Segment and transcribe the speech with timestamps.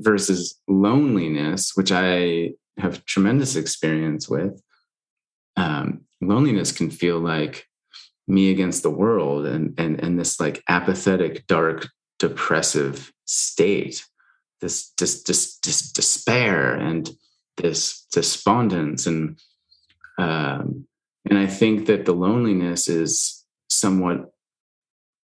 [0.00, 4.60] versus loneliness, which I have tremendous experience with.
[5.56, 7.66] Um, loneliness can feel like
[8.26, 14.04] me against the world and and and this like apathetic, dark, depressive state,
[14.60, 17.10] this this this, this despair and
[17.56, 19.38] this despondence and
[20.18, 20.86] um,
[21.28, 24.32] and I think that the loneliness is somewhat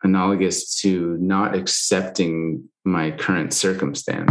[0.02, 4.30] analogous to not accepting my current circumstance.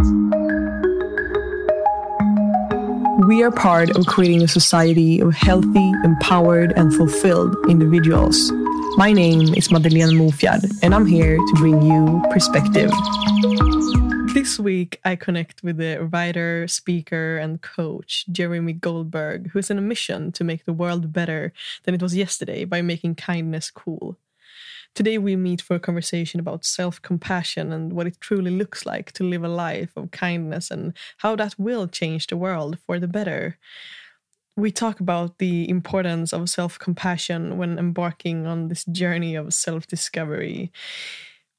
[3.26, 8.50] We are part of creating a society of healthy, empowered, and fulfilled individuals.
[8.96, 12.90] My name is Madeleine Mofjard, and I'm here to bring you perspective.
[14.32, 19.78] This week, I connect with the writer, speaker, and coach Jeremy Goldberg, who is on
[19.78, 21.52] a mission to make the world better
[21.84, 24.16] than it was yesterday by making kindness cool.
[24.96, 29.12] Today, we meet for a conversation about self compassion and what it truly looks like
[29.12, 33.06] to live a life of kindness and how that will change the world for the
[33.06, 33.58] better.
[34.56, 39.86] We talk about the importance of self compassion when embarking on this journey of self
[39.86, 40.72] discovery.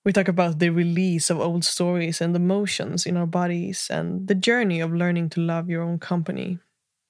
[0.04, 4.34] We talk about the release of old stories and emotions in our bodies and the
[4.34, 6.58] journey of learning to love your own company.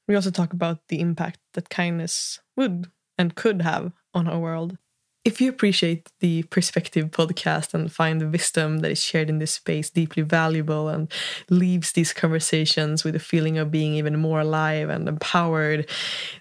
[0.10, 4.78] We also talk about the impact that kindness would and could have on our world.
[5.28, 9.52] If you appreciate the Perspective podcast and find the wisdom that is shared in this
[9.52, 11.12] space deeply valuable and
[11.50, 15.90] leaves these conversations with a feeling of being even more alive and empowered,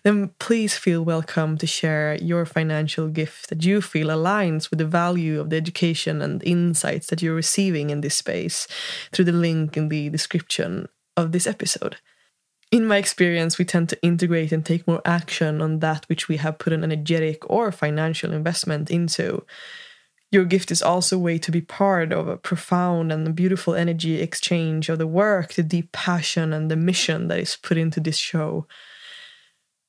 [0.04, 4.86] then please feel welcome to share your financial gift that you feel aligns with the
[4.86, 8.68] value of the education and insights that you're receiving in this space
[9.10, 11.96] through the link in the description of this episode
[12.72, 16.36] in my experience, we tend to integrate and take more action on that which we
[16.38, 19.44] have put an energetic or financial investment into.
[20.32, 24.20] Your gift is also a way to be part of a profound and beautiful energy
[24.20, 28.16] exchange of the work, the deep passion, and the mission that is put into this
[28.16, 28.66] show.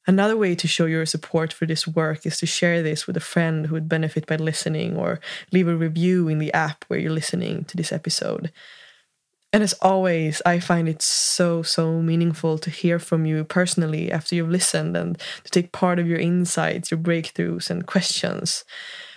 [0.05, 3.21] Another way to show your support for this work is to share this with a
[3.21, 5.19] friend who would benefit by listening or
[5.51, 8.51] leave a review in the app where you're listening to this episode.
[9.53, 14.35] And as always, I find it so, so meaningful to hear from you personally after
[14.35, 18.65] you've listened and to take part of your insights, your breakthroughs, and questions.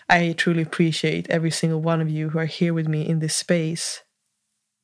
[0.08, 3.34] I truly appreciate every single one of you who are here with me in this
[3.34, 4.02] space.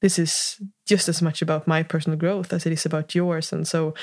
[0.03, 3.53] This is just as much about my personal growth as it is about yours.
[3.53, 3.95] And so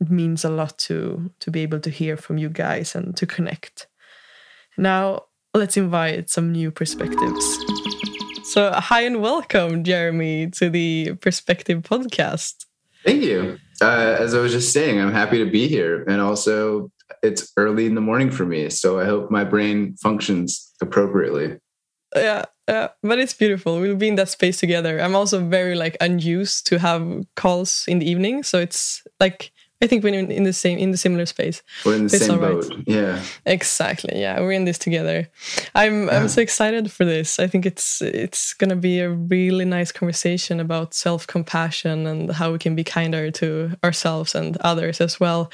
[0.00, 3.26] it means a lot to, to be able to hear from you guys and to
[3.26, 3.86] connect.
[4.78, 7.58] Now, let's invite some new perspectives.
[8.52, 12.66] So, hi and welcome, Jeremy, to the Perspective podcast.
[13.02, 13.56] Thank you.
[13.80, 16.02] Uh, as I was just saying, I'm happy to be here.
[16.02, 16.90] And also,
[17.22, 18.68] it's early in the morning for me.
[18.68, 21.56] So, I hope my brain functions appropriately.
[22.14, 23.80] Yeah, yeah, but it's beautiful.
[23.80, 25.00] We'll be in that space together.
[25.00, 29.51] I'm also very like unused to have calls in the evening, so it's like
[29.82, 31.60] I think we're in, in, the same in the similar space.
[31.84, 32.68] We're in the it's same boat.
[32.68, 32.84] Right.
[32.86, 33.22] Yeah.
[33.44, 34.20] Exactly.
[34.20, 35.28] Yeah, we're in this together.
[35.74, 36.16] I'm yeah.
[36.16, 37.40] I'm so excited for this.
[37.40, 42.52] I think it's it's gonna be a really nice conversation about self compassion and how
[42.52, 45.50] we can be kinder to ourselves and others as well.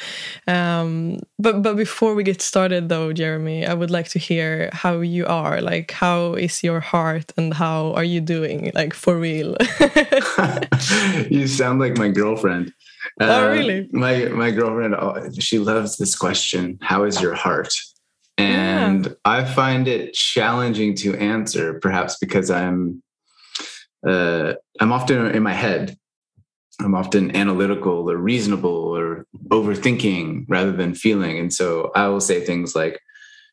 [0.46, 5.00] Um, but but before we get started though, Jeremy, I would like to hear how
[5.00, 5.62] you are.
[5.62, 8.72] Like, how is your heart and how are you doing?
[8.74, 9.56] Like for real.
[11.30, 12.74] you sound like my girlfriend.
[13.20, 13.88] Oh, uh, really?
[13.92, 16.78] My my girlfriend, oh, she loves this question.
[16.82, 17.72] How is your heart?
[18.36, 19.12] And yeah.
[19.24, 23.02] I find it challenging to answer, perhaps because I'm
[24.06, 25.96] uh, I'm often in my head.
[26.80, 31.36] I'm often analytical or reasonable or overthinking rather than feeling.
[31.38, 33.00] And so I will say things like,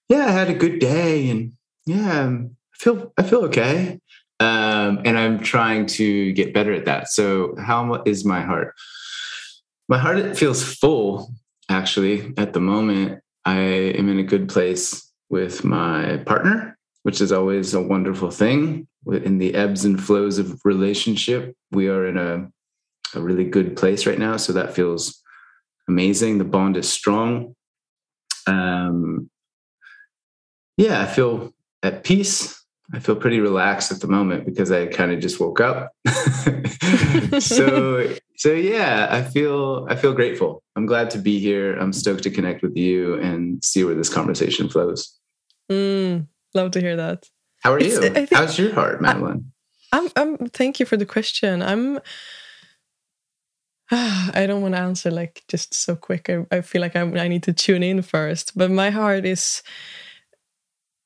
[0.10, 1.54] "Yeah, I had a good day, and
[1.88, 4.00] yeah, I feel I feel okay."
[4.40, 7.08] Um, and I'm trying to get better at that.
[7.08, 8.76] So, how is my heart?
[9.88, 11.32] My heart feels full,
[11.70, 13.22] actually, at the moment.
[13.46, 18.88] I am in a good place with my partner, which is always a wonderful thing.
[19.08, 22.50] In the ebbs and flows of relationship, we are in a,
[23.18, 24.38] a really good place right now.
[24.38, 25.22] So that feels
[25.88, 26.40] amazing.
[26.40, 27.56] The bond is strong.
[28.48, 29.30] Um,
[30.78, 31.54] yeah, I feel
[31.84, 35.60] at peace I feel pretty relaxed at the moment because I kind of just woke
[35.60, 35.92] up.
[37.40, 40.62] so so yeah, I feel I feel grateful.
[40.76, 41.76] I'm glad to be here.
[41.76, 45.18] I'm stoked to connect with you and see where this conversation flows.
[45.72, 47.30] Mm, love to hear that.
[47.62, 48.10] How are it's, you?
[48.10, 49.52] Think, How's your heart, Madeline?
[49.92, 51.62] I, I'm I'm thank you for the question.
[51.62, 52.00] I'm
[53.92, 56.30] I don't want to answer like just so quick.
[56.30, 58.58] I, I feel like I, I need to tune in first.
[58.58, 59.62] But my heart is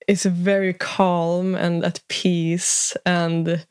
[0.08, 3.66] is very calm and at peace and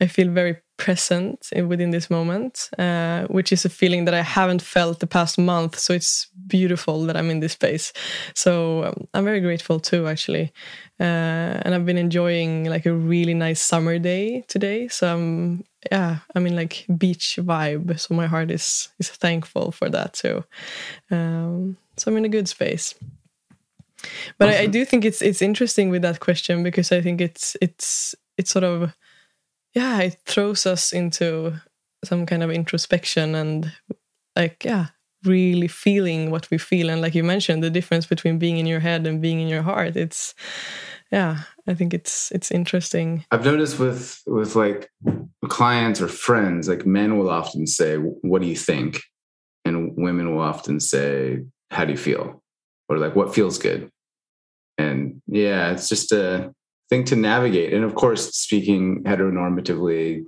[0.00, 4.62] I feel very present within this moment, uh, which is a feeling that I haven't
[4.62, 5.78] felt the past month.
[5.78, 7.92] So it's beautiful that I'm in this space.
[8.34, 10.52] So um, I'm very grateful too, actually.
[10.98, 14.88] Uh, and I've been enjoying like a really nice summer day today.
[14.88, 17.98] So I'm yeah, I mean like beach vibe.
[17.98, 20.44] So my heart is is thankful for that too.
[21.10, 22.94] Um, so I'm in a good space.
[24.38, 24.60] But awesome.
[24.60, 28.14] I, I do think it's it's interesting with that question because I think it's it's
[28.36, 28.94] it's sort of
[29.74, 31.60] yeah it throws us into
[32.04, 33.72] some kind of introspection and
[34.36, 34.86] like yeah
[35.24, 36.90] really feeling what we feel.
[36.90, 39.62] And like you mentioned the difference between being in your head and being in your
[39.62, 40.34] heart it's
[41.10, 43.24] yeah i think it's it's interesting.
[43.30, 44.90] I've noticed with with like
[45.48, 49.00] clients or friends like men will often say what do you think?
[49.66, 52.42] And women will often say how do you feel?
[52.88, 53.90] Or like what feels good?
[54.76, 56.52] And yeah it's just a
[56.94, 60.24] thing to navigate and of course speaking heteronormatively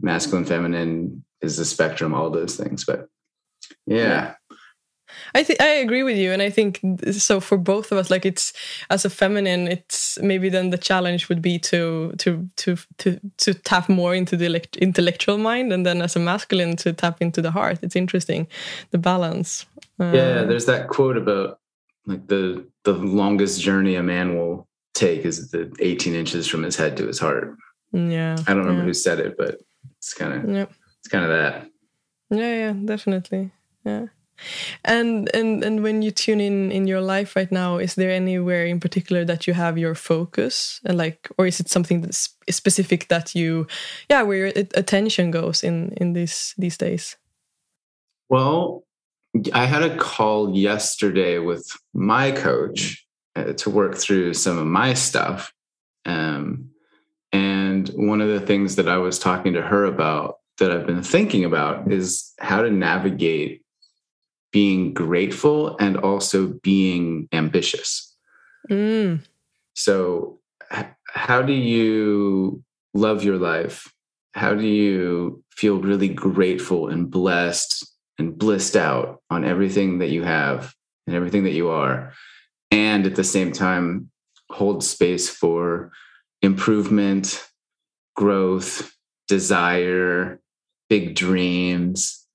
[0.00, 3.08] masculine feminine is the spectrum all those things but
[3.86, 4.34] yeah.
[5.34, 6.80] I think I agree with you, and I think
[7.12, 8.10] so for both of us.
[8.10, 8.52] Like it's
[8.90, 13.54] as a feminine, it's maybe then the challenge would be to to to to to
[13.54, 14.46] tap more into the
[14.78, 17.78] intellectual mind, and then as a masculine to tap into the heart.
[17.82, 18.48] It's interesting,
[18.90, 19.66] the balance.
[20.00, 21.60] Uh, yeah, there's that quote about
[22.06, 26.76] like the the longest journey a man will take is the 18 inches from his
[26.76, 27.56] head to his heart.
[27.92, 28.86] Yeah, I don't remember yeah.
[28.86, 29.60] who said it, but
[29.98, 30.66] it's kind of yeah.
[30.98, 31.68] it's kind of that.
[32.30, 33.52] Yeah, yeah, definitely
[33.84, 34.06] yeah
[34.84, 38.66] and and and when you tune in in your life right now is there anywhere
[38.66, 43.06] in particular that you have your focus and like or is it something that's specific
[43.08, 43.66] that you
[44.10, 47.16] yeah where your attention goes in in these these days
[48.28, 48.84] well
[49.52, 51.64] i had a call yesterday with
[51.94, 53.03] my coach
[53.36, 55.52] uh, to work through some of my stuff
[56.06, 56.70] um,
[57.32, 61.02] and one of the things that i was talking to her about that i've been
[61.02, 63.64] thinking about is how to navigate
[64.54, 68.14] being grateful and also being ambitious.
[68.70, 69.18] Mm.
[69.74, 70.38] So,
[70.72, 72.62] h- how do you
[72.94, 73.92] love your life?
[74.34, 77.84] How do you feel really grateful and blessed
[78.16, 80.72] and blissed out on everything that you have
[81.08, 82.12] and everything that you are?
[82.74, 84.10] And at the same time,
[84.50, 85.92] hold space for
[86.42, 87.40] improvement,
[88.16, 88.92] growth,
[89.28, 90.40] desire,
[90.88, 92.26] big dreams,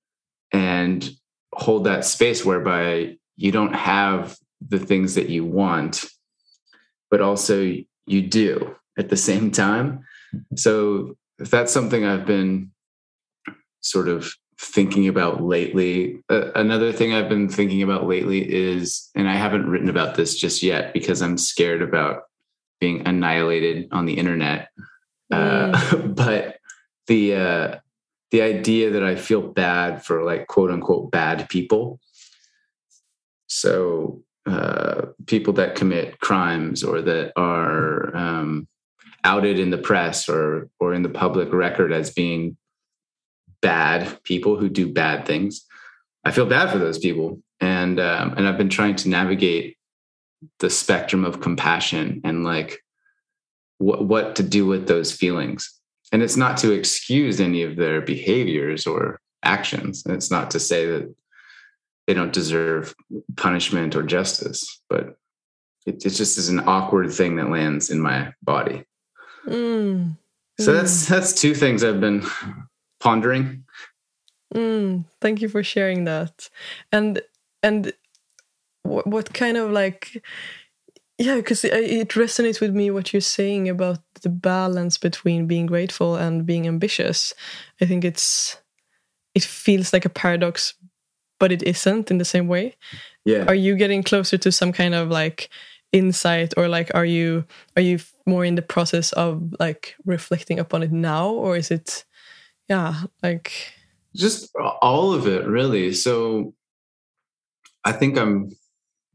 [0.50, 1.10] and
[1.52, 6.06] hold that space whereby you don't have the things that you want,
[7.10, 7.76] but also
[8.06, 10.00] you do at the same time.
[10.56, 12.70] So if that's something I've been
[13.82, 16.22] sort of thinking about lately.
[16.28, 20.36] Uh, another thing I've been thinking about lately is, and I haven't written about this
[20.36, 22.24] just yet because I'm scared about
[22.78, 24.68] being annihilated on the internet.
[25.30, 25.92] Uh, mm.
[25.92, 26.58] Uh, but
[27.06, 27.78] the uh,
[28.30, 31.98] the idea that I feel bad for like quote unquote bad people.
[33.46, 38.68] So uh, people that commit crimes or that are um,
[39.24, 42.58] outed in the press or or in the public record as being
[43.62, 45.66] bad people who do bad things.
[46.24, 49.76] I feel bad for those people, and um, and I've been trying to navigate
[50.58, 52.82] the spectrum of compassion and like
[53.78, 55.80] what what to do with those feelings
[56.12, 60.60] and it's not to excuse any of their behaviors or actions and it's not to
[60.60, 61.14] say that
[62.06, 62.94] they don't deserve
[63.36, 65.16] punishment or justice but
[65.86, 68.84] it, it just is an awkward thing that lands in my body
[69.46, 70.16] mm.
[70.58, 70.80] so mm.
[70.80, 72.22] that's that's two things i've been
[73.00, 73.64] pondering.
[74.54, 75.04] Mm.
[75.20, 76.48] thank you for sharing that.
[76.92, 77.22] And
[77.62, 77.92] and
[78.82, 80.24] what, what kind of like
[81.18, 85.66] yeah because it, it resonates with me what you're saying about the balance between being
[85.66, 87.34] grateful and being ambitious.
[87.80, 88.56] I think it's
[89.34, 90.74] it feels like a paradox
[91.38, 92.76] but it isn't in the same way.
[93.24, 93.44] Yeah.
[93.46, 95.48] Are you getting closer to some kind of like
[95.92, 97.44] insight or like are you
[97.76, 102.04] are you more in the process of like reflecting upon it now or is it
[102.70, 103.52] yeah like
[104.16, 104.50] just
[104.80, 106.54] all of it really so
[107.84, 108.50] i think i'm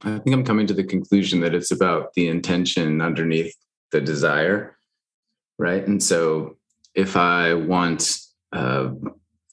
[0.06, 3.56] I think I'm coming to the conclusion that it's about the intention underneath
[3.92, 4.78] the desire,
[5.58, 5.86] right?
[5.88, 6.58] And so
[6.94, 8.20] if I want
[8.52, 8.90] uh,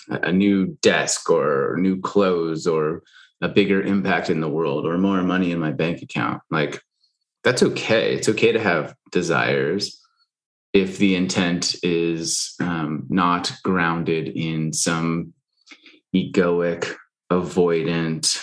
[0.09, 3.03] a new desk or new clothes or
[3.41, 6.81] a bigger impact in the world or more money in my bank account, like
[7.45, 8.15] that's okay.
[8.15, 10.01] It's okay to have desires
[10.73, 15.33] if the intent is um, not grounded in some
[16.15, 16.95] egoic,
[17.31, 18.39] avoidant,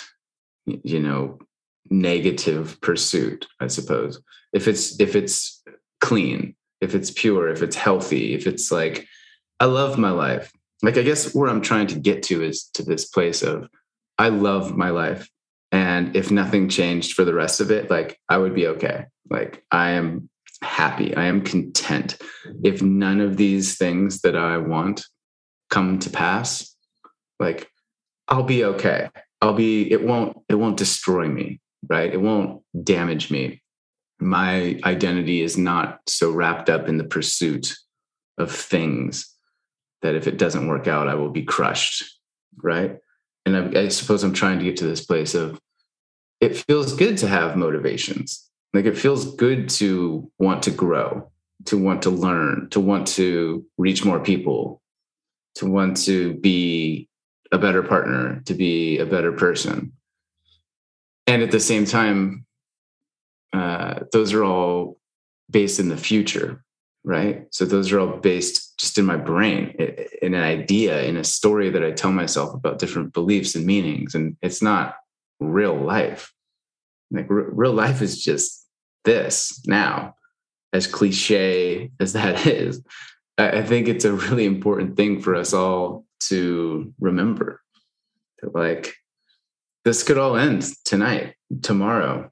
[0.65, 1.39] you know,
[1.91, 4.21] negative pursuit i suppose
[4.53, 5.63] if it's if it's
[6.01, 9.07] clean if it's pure if it's healthy if it's like
[9.59, 10.51] I love my life.
[10.81, 13.69] Like, I guess where I'm trying to get to is to this place of
[14.17, 15.29] I love my life.
[15.71, 19.05] And if nothing changed for the rest of it, like I would be okay.
[19.29, 20.29] Like I am
[20.61, 21.15] happy.
[21.15, 22.17] I am content.
[22.63, 25.05] If none of these things that I want
[25.69, 26.75] come to pass,
[27.39, 27.69] like
[28.27, 29.09] I'll be okay.
[29.41, 32.13] I'll be, it won't, it won't destroy me, right?
[32.13, 33.61] It won't damage me.
[34.19, 37.75] My identity is not so wrapped up in the pursuit
[38.37, 39.33] of things
[40.01, 42.03] that if it doesn't work out, I will be crushed,
[42.57, 42.97] right?
[43.45, 45.59] And I, I suppose I'm trying to get to this place of
[46.41, 48.48] it feels good to have motivations.
[48.73, 51.31] Like it feels good to want to grow,
[51.65, 54.81] to want to learn, to want to reach more people,
[55.55, 57.09] to want to be
[57.51, 59.93] a better partner, to be a better person.
[61.25, 62.45] And at the same time,
[63.53, 64.99] uh, those are all
[65.49, 66.63] based in the future,
[67.03, 67.47] right?
[67.51, 69.69] So those are all based just in my brain,
[70.21, 74.15] in an idea, in a story that I tell myself about different beliefs and meanings.
[74.15, 74.95] And it's not
[75.39, 76.33] real life.
[77.11, 78.58] Like r- real life is just
[79.05, 80.15] this now,
[80.73, 82.83] as cliche as that is.
[83.37, 87.61] I think it's a really important thing for us all to remember
[88.41, 88.95] that like
[89.85, 92.29] this could all end tonight tomorrow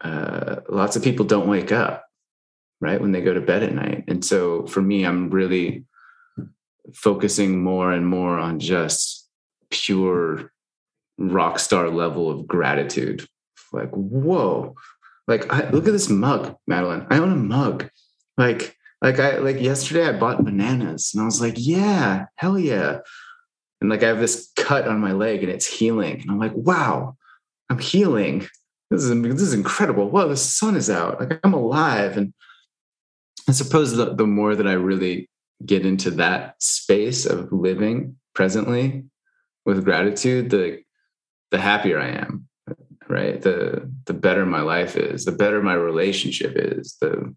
[0.00, 2.04] uh, lots of people don't wake up
[2.80, 5.84] right when they go to bed at night and so for me i'm really
[6.94, 9.28] focusing more and more on just
[9.70, 10.52] pure
[11.18, 13.26] rock star level of gratitude
[13.72, 14.74] like whoa
[15.26, 17.88] like I, look at this mug madeline i own a mug
[18.36, 23.00] like like i like yesterday i bought bananas and i was like yeah hell yeah
[23.84, 26.22] and like I have this cut on my leg and it's healing.
[26.22, 27.18] And I'm like, wow,
[27.68, 28.46] I'm healing.
[28.90, 30.08] This is this is incredible.
[30.08, 31.20] Wow, the sun is out.
[31.20, 32.16] Like I'm alive.
[32.16, 32.32] And
[33.46, 35.28] I suppose the, the more that I really
[35.66, 39.04] get into that space of living presently
[39.66, 40.82] with gratitude, the
[41.50, 42.48] the happier I am.
[43.14, 43.40] Right.
[43.40, 47.32] The the better my life is, the better my relationship is, the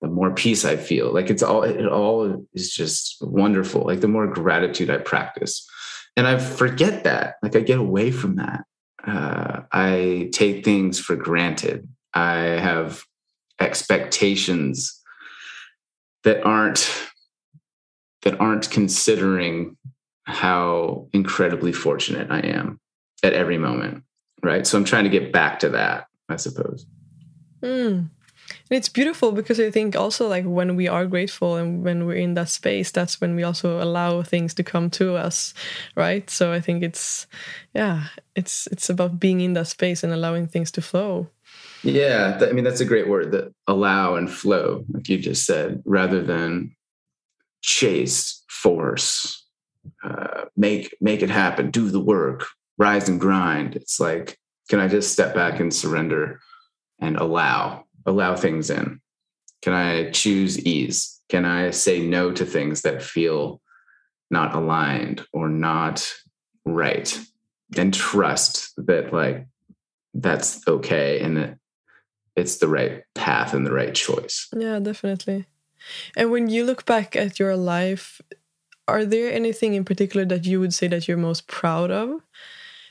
[0.00, 1.12] the more peace I feel.
[1.12, 3.84] Like it's all, it all is just wonderful.
[3.84, 5.68] Like the more gratitude I practice.
[6.16, 7.34] And I forget that.
[7.42, 8.64] Like I get away from that.
[9.04, 11.88] Uh, I take things for granted.
[12.14, 13.02] I have
[13.58, 14.96] expectations
[16.22, 16.88] that aren't
[18.22, 19.76] that aren't considering
[20.24, 22.78] how incredibly fortunate I am
[23.24, 24.04] at every moment.
[24.42, 24.66] Right.
[24.66, 26.86] So I'm trying to get back to that, I suppose.
[27.62, 28.08] Mm.
[28.70, 32.16] And it's beautiful because I think also like when we are grateful and when we're
[32.16, 35.54] in that space, that's when we also allow things to come to us,
[35.96, 36.28] right?
[36.30, 37.26] So I think it's
[37.74, 38.04] yeah,
[38.34, 41.28] it's it's about being in that space and allowing things to flow.
[41.82, 45.82] Yeah, I mean that's a great word that allow and flow, like you just said,
[45.84, 46.74] rather than
[47.62, 49.44] chase, force,
[50.02, 52.46] uh, make make it happen, do the work,
[52.80, 53.76] rise and grind.
[53.76, 54.38] It's like,
[54.70, 56.40] can I just step back and surrender
[56.98, 59.00] and allow allow things in?
[59.62, 61.20] Can I choose ease?
[61.28, 63.60] Can I say no to things that feel
[64.30, 66.12] not aligned or not
[66.64, 67.20] right?
[67.76, 69.46] And trust that like
[70.14, 71.58] that's okay and that
[72.34, 74.48] it's the right path and the right choice.
[74.56, 75.44] Yeah, definitely.
[76.16, 78.22] And when you look back at your life,
[78.88, 82.22] are there anything in particular that you would say that you're most proud of?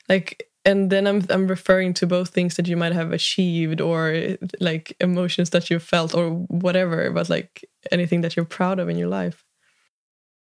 [0.09, 4.37] Like and then I'm I'm referring to both things that you might have achieved or
[4.59, 8.97] like emotions that you felt or whatever, but like anything that you're proud of in
[8.97, 9.45] your life.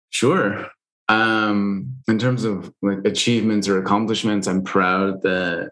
[0.09, 0.69] Sure.
[1.09, 5.71] Um, in terms of like achievements or accomplishments, I'm proud that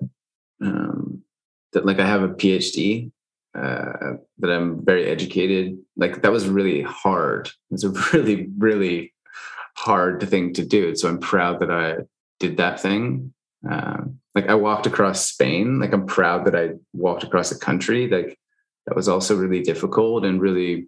[0.61, 1.23] um,
[1.73, 3.11] that like I have a PhD,
[3.55, 5.77] uh, that I'm very educated.
[5.95, 7.49] Like that was really hard.
[7.69, 9.13] It's a really really
[9.77, 10.95] hard thing to do.
[10.95, 11.97] So I'm proud that I
[12.39, 13.33] did that thing.
[13.69, 15.79] Um, like I walked across Spain.
[15.79, 18.07] Like I'm proud that I walked across the country.
[18.09, 18.37] Like
[18.85, 20.87] that was also really difficult and really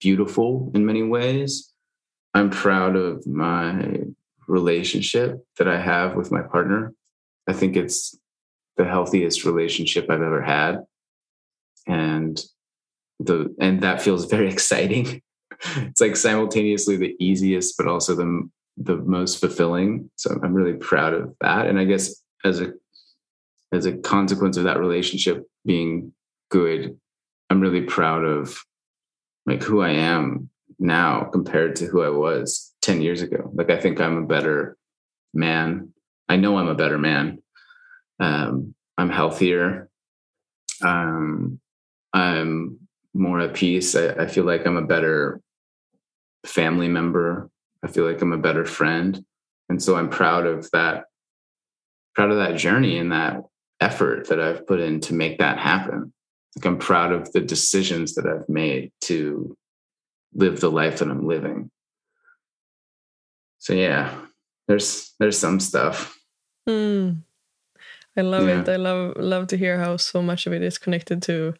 [0.00, 1.72] beautiful in many ways.
[2.34, 4.00] I'm proud of my
[4.48, 6.94] relationship that I have with my partner.
[7.48, 8.16] I think it's
[8.76, 10.84] the healthiest relationship I've ever had.
[11.86, 12.40] And
[13.20, 15.22] the and that feels very exciting.
[15.76, 20.10] it's like simultaneously the easiest but also the the most fulfilling.
[20.16, 21.66] So I'm really proud of that.
[21.66, 22.14] And I guess
[22.44, 22.72] as a
[23.72, 26.12] as a consequence of that relationship being
[26.50, 26.98] good,
[27.48, 28.58] I'm really proud of
[29.46, 33.50] like who I am now compared to who I was 10 years ago.
[33.54, 34.76] Like I think I'm a better
[35.32, 35.92] man.
[36.28, 37.42] I know I'm a better man.
[38.20, 39.88] Um, I'm healthier.
[40.82, 41.60] Um,
[42.12, 42.78] I'm
[43.14, 43.94] more at peace.
[43.94, 45.40] I, I, feel like I'm a better
[46.44, 47.50] family member.
[47.84, 49.24] I feel like I'm a better friend.
[49.68, 51.04] And so I'm proud of that,
[52.14, 53.42] proud of that journey and that
[53.80, 56.12] effort that I've put in to make that happen.
[56.56, 59.56] Like I'm proud of the decisions that I've made to
[60.34, 61.70] live the life that I'm living.
[63.58, 64.14] So yeah,
[64.68, 66.18] there's there's some stuff.
[66.68, 67.22] Mm.
[68.16, 68.60] I love yeah.
[68.60, 68.68] it.
[68.68, 71.54] I love love to hear how so much of it is connected to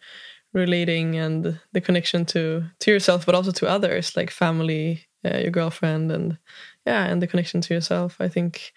[0.52, 5.50] relating and the connection to to yourself, but also to others, like family, uh, your
[5.50, 6.38] girlfriend, and
[6.86, 8.16] yeah, and the connection to yourself.
[8.20, 8.72] I think.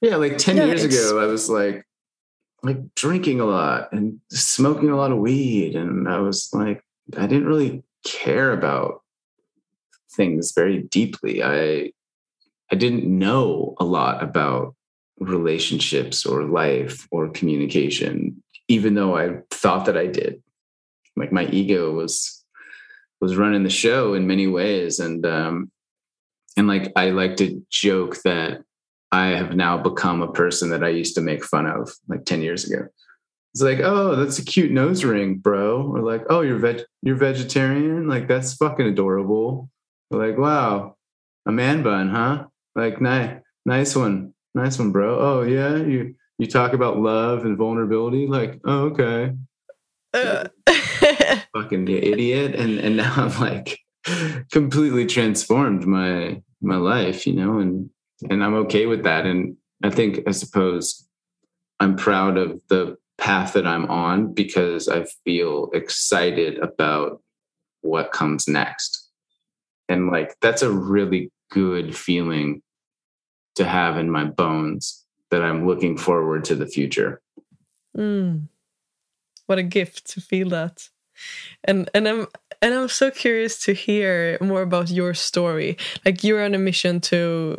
[0.00, 1.86] Yeah, like ten yeah, years ago, I was like,
[2.62, 6.84] like drinking a lot and smoking a lot of weed, and I was like,
[7.16, 9.02] I didn't really care about
[10.10, 11.42] things very deeply.
[11.42, 11.92] I
[12.70, 14.74] I didn't know a lot about
[15.18, 20.42] relationships or life or communication, even though I thought that I did.
[21.16, 22.41] Like my ego was
[23.22, 25.70] was running the show in many ways, and um,
[26.56, 28.62] and like I like to joke that
[29.12, 32.42] I have now become a person that I used to make fun of like ten
[32.42, 32.88] years ago.
[33.54, 35.82] It's like, oh, that's a cute nose ring, bro.
[35.82, 38.08] Or like, oh, you're veg, you're vegetarian.
[38.08, 39.70] Like that's fucking adorable.
[40.10, 40.96] Or like, wow,
[41.46, 42.46] a man bun, huh?
[42.74, 44.34] Like, nice, nice one.
[44.54, 45.18] Nice one, bro.
[45.18, 48.26] Oh yeah, you you talk about love and vulnerability.
[48.26, 49.32] Like, oh okay.
[50.12, 50.48] Uh.
[51.54, 52.54] Fucking idiot.
[52.54, 53.78] And and now I'm like
[54.50, 57.90] completely transformed my my life, you know, and
[58.30, 59.26] and I'm okay with that.
[59.26, 61.06] And I think I suppose
[61.80, 67.22] I'm proud of the path that I'm on because I feel excited about
[67.82, 69.10] what comes next.
[69.88, 72.62] And like that's a really good feeling
[73.56, 77.20] to have in my bones that I'm looking forward to the future.
[77.96, 78.48] Mm.
[79.46, 80.88] What a gift to feel that.
[81.64, 82.26] And and I'm
[82.60, 85.76] and I'm so curious to hear more about your story.
[86.04, 87.58] Like you're on a mission to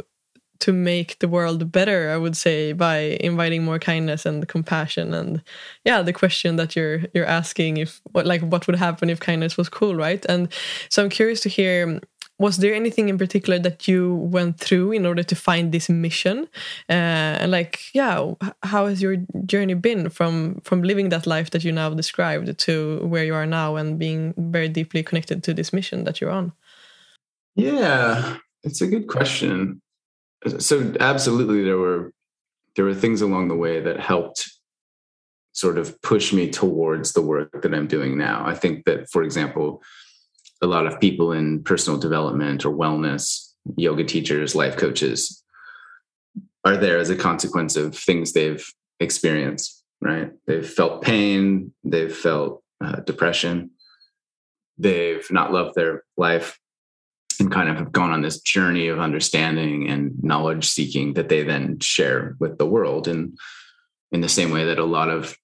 [0.63, 5.43] to make the world better, I would say, by inviting more kindness and compassion and
[5.83, 9.57] yeah, the question that you're you're asking if what like what would happen if kindness
[9.57, 10.25] was cool, right?
[10.29, 10.47] And
[10.89, 11.99] so I'm curious to hear
[12.39, 16.47] was there anything in particular that you went through in order to find this mission?
[16.89, 21.63] Uh, and like yeah how has your journey been from from living that life that
[21.63, 25.71] you now described to where you are now and being very deeply connected to this
[25.71, 26.53] mission that you're on?
[27.55, 29.81] Yeah it's a good question.
[30.59, 32.11] So absolutely there were
[32.75, 34.49] there were things along the way that helped
[35.51, 38.43] sort of push me towards the work that i'm doing now.
[38.45, 39.83] I think that for example
[40.63, 45.43] a lot of people in personal development or wellness, yoga teachers, life coaches
[46.65, 48.65] are there as a consequence of things they've
[48.99, 50.31] experienced, right?
[50.47, 53.71] They've felt pain, they've felt uh, depression,
[54.77, 56.57] they've not loved their life
[57.39, 61.43] and kind of have gone on this journey of understanding and knowledge seeking that they
[61.43, 63.37] then share with the world and
[64.11, 65.35] in the same way that a lot of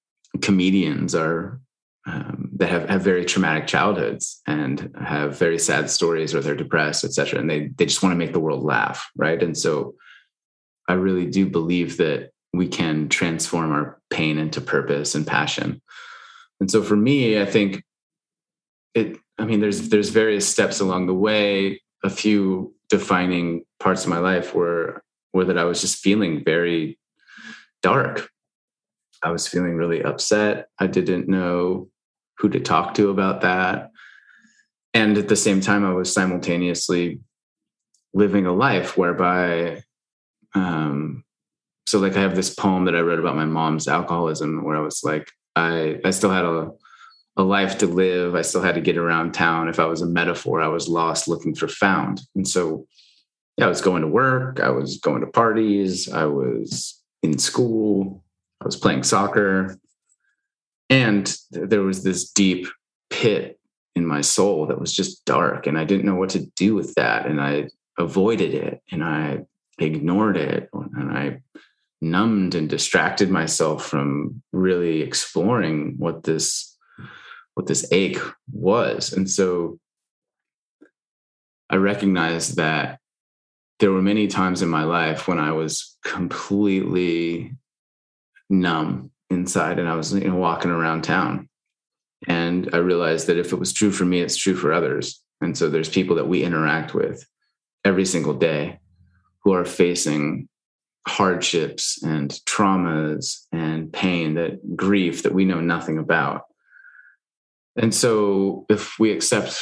[0.42, 1.60] comedians are
[2.06, 7.04] um, that have, have very traumatic childhoods and have very sad stories or they're depressed,
[7.04, 7.40] et cetera.
[7.40, 9.10] And they, they just want to make the world laugh.
[9.16, 9.42] Right.
[9.42, 9.96] And so
[10.88, 15.82] I really do believe that we can transform our pain into purpose and passion.
[16.60, 17.84] And so for me, I think
[18.96, 21.82] it, I mean, there's, there's various steps along the way.
[22.04, 26.98] A few defining parts of my life were, were that I was just feeling very
[27.84, 28.30] dark
[29.22, 30.68] I was feeling really upset.
[30.80, 31.90] I didn't know
[32.38, 33.92] who to talk to about that.
[34.94, 37.20] And at the same time, I was simultaneously
[38.14, 39.84] living a life whereby,
[40.56, 41.24] um,
[41.88, 44.82] so like I have this poem that I wrote about my mom's alcoholism where I
[44.82, 46.72] was like, I, I still had a,
[47.38, 48.36] a life to live.
[48.36, 49.70] I still had to get around town.
[49.70, 52.22] If I was a metaphor, I was lost looking for found.
[52.36, 52.88] And so,
[53.58, 54.60] yeah, I was going to work.
[54.60, 56.12] I was going to parties.
[56.12, 58.24] I was in school.
[58.62, 59.78] I was playing soccer.
[60.90, 62.68] And there was this deep
[63.10, 63.60] pit
[63.96, 65.68] in my soul that was just dark.
[65.68, 67.26] And I didn't know what to do with that.
[67.26, 69.46] And I avoided it and I
[69.78, 70.70] ignored it.
[70.74, 71.42] And I
[72.02, 76.76] numbed and distracted myself from really exploring what this
[77.56, 79.12] what this ache was.
[79.12, 79.80] And so
[81.70, 83.00] I recognized that
[83.80, 87.54] there were many times in my life when I was completely
[88.50, 91.50] numb inside and I was you know walking around town.
[92.28, 95.22] And I realized that if it was true for me it's true for others.
[95.42, 97.26] And so there's people that we interact with
[97.86, 98.80] every single day
[99.44, 100.50] who are facing
[101.08, 106.44] hardships and traumas and pain that grief that we know nothing about.
[107.78, 109.60] And so if we accept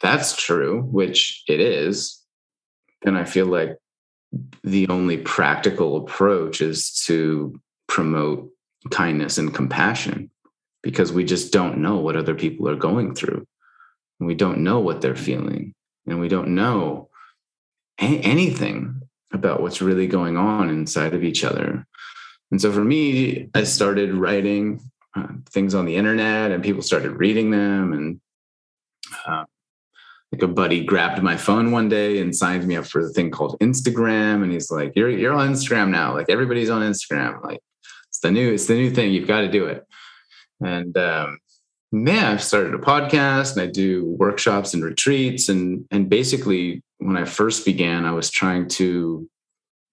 [0.00, 2.20] that's true which it is
[3.02, 3.78] then I feel like
[4.62, 7.60] the only practical approach is to
[7.94, 8.50] promote
[8.90, 10.28] kindness and compassion
[10.82, 13.46] because we just don't know what other people are going through.
[14.18, 15.74] And we don't know what they're feeling.
[16.04, 17.08] And we don't know
[18.00, 19.00] a- anything
[19.32, 21.86] about what's really going on inside of each other.
[22.50, 24.80] And so for me, I started writing
[25.16, 27.92] uh, things on the internet and people started reading them.
[27.92, 28.20] And
[29.24, 29.44] uh,
[30.32, 33.30] like a buddy grabbed my phone one day and signed me up for the thing
[33.30, 34.42] called Instagram.
[34.42, 36.12] And he's like, you're, you're on Instagram now.
[36.12, 37.40] Like everybody's on Instagram.
[37.44, 37.60] Like
[38.24, 39.12] the new, it's the new thing.
[39.12, 39.86] You've got to do it.
[40.60, 41.38] And, um,
[41.92, 45.48] yeah, I've started a podcast and I do workshops and retreats.
[45.48, 49.28] And, and basically when I first began, I was trying to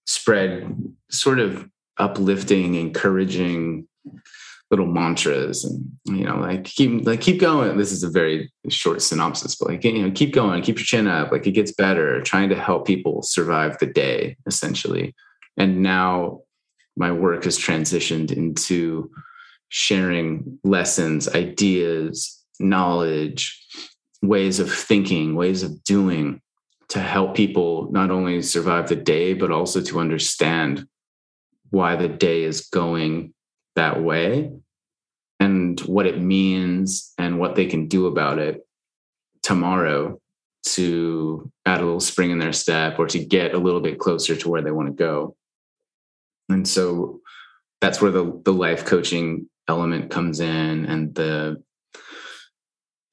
[0.08, 0.76] spread
[1.12, 3.88] sort of uplifting, encouraging
[4.72, 9.02] little mantras and you know like keep like keep going this is a very short
[9.02, 12.22] synopsis but like you know keep going keep your chin up like it gets better
[12.22, 15.13] trying to help people survive the day essentially
[15.58, 16.39] and now
[16.95, 19.10] my work has transitioned into
[19.69, 23.65] sharing lessons ideas knowledge
[24.21, 26.41] ways of thinking ways of doing
[26.89, 30.86] to help people not only survive the day but also to understand
[31.69, 33.34] why the day is going
[33.75, 34.51] that way
[35.39, 38.62] and what it means and what they can do about it
[39.41, 40.19] tomorrow
[40.63, 44.36] to add a little spring in their step or to get a little bit closer
[44.36, 45.36] to where they want to go.
[46.52, 47.22] And so
[47.80, 51.62] that's where the the life coaching element comes in and the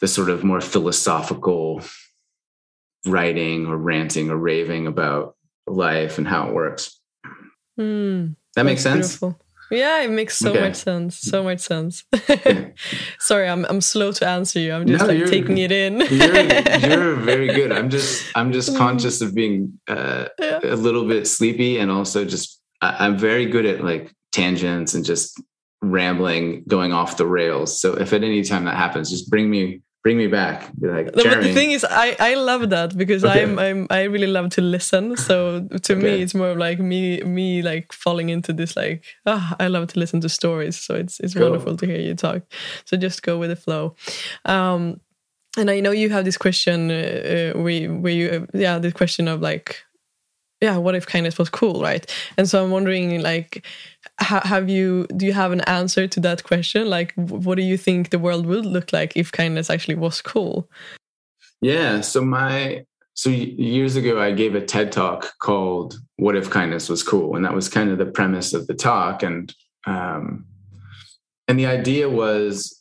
[0.01, 1.83] the sort of more philosophical
[3.07, 7.01] writing or ranting or raving about life and how it works.
[7.79, 9.19] Mm, that makes sense.
[9.19, 9.41] Beautiful.
[9.71, 10.61] Yeah, it makes so okay.
[10.61, 11.19] much sense.
[11.19, 12.05] So much sense.
[13.19, 14.73] Sorry, I'm I'm slow to answer you.
[14.73, 16.01] I'm just no, like taking it in.
[16.01, 17.73] you're, you're very good.
[17.73, 18.79] I'm just I'm just mm.
[18.79, 20.61] conscious of being uh, yeah.
[20.63, 25.05] a little bit sleepy and also just I, I'm very good at like tangents and
[25.05, 25.41] just
[25.83, 27.81] rambling, going off the rails.
[27.81, 30.71] So if at any time that happens, just bring me bring me back.
[30.81, 33.43] Be like, no, but the thing is, I I love that because okay.
[33.43, 35.17] I'm I'm I really love to listen.
[35.17, 36.03] So to okay.
[36.03, 39.89] me, it's more of like me me like falling into this like ah, I love
[39.89, 40.77] to listen to stories.
[40.77, 41.51] So it's it's cool.
[41.51, 42.43] wonderful to hear you talk.
[42.85, 43.97] So just go with the flow.
[44.45, 45.01] Um,
[45.57, 48.93] and I know you have this question uh, uh where, where you uh, yeah the
[48.93, 49.85] question of like
[50.61, 52.05] yeah what if kindness was cool right?
[52.37, 53.65] And so i'm wondering like
[54.19, 56.89] have you do you have an answer to that question?
[56.89, 60.69] Like what do you think the world would look like if kindness actually was cool?
[61.61, 66.89] Yeah so my so years ago i gave a ted talk called what if kindness
[66.89, 67.37] was cool?
[67.37, 69.23] And that was kind of the premise of the talk.
[69.23, 69.55] And
[69.87, 70.45] um
[71.47, 72.75] and the idea was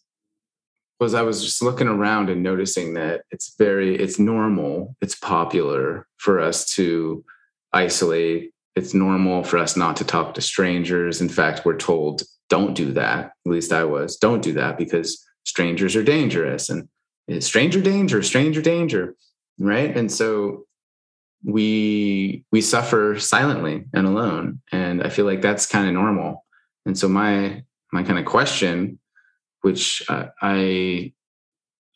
[0.99, 6.07] was I was just looking around and noticing that it's very it's normal, it's popular
[6.17, 7.23] for us to
[7.73, 8.51] isolate.
[8.75, 11.21] It's normal for us not to talk to strangers.
[11.21, 13.25] In fact, we're told, don't do that.
[13.25, 16.87] At least I was, don't do that because strangers are dangerous and
[17.39, 19.15] stranger danger, stranger danger.
[19.59, 19.95] Right.
[19.95, 20.65] And so
[21.43, 24.61] we we suffer silently and alone.
[24.71, 26.45] And I feel like that's kind of normal.
[26.85, 28.99] And so my my kind of question,
[29.61, 31.13] which uh, I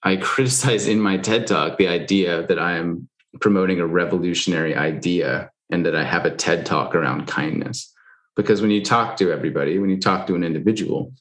[0.03, 3.07] I criticize in my TED talk, the idea that I am
[3.39, 7.91] promoting a revolutionary idea and that I have a TED talk around kindness.
[8.35, 11.13] Because when you talk to everybody, when you talk to an individual,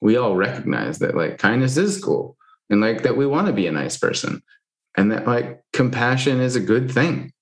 [0.00, 2.36] we all recognize that like kindness is cool
[2.70, 4.42] and like that we want to be a nice person
[4.96, 7.32] and that like compassion is a good thing.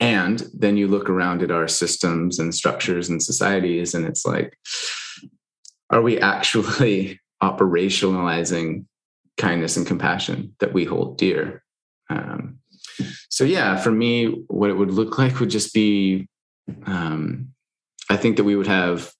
[0.00, 4.56] And then you look around at our systems and structures and societies, and it's like,
[5.90, 8.84] are we actually operationalizing
[9.36, 11.64] kindness and compassion that we hold dear?
[12.10, 12.57] Um,
[13.28, 16.28] so yeah for me what it would look like would just be
[16.86, 17.48] um,
[18.10, 19.12] i think that we would have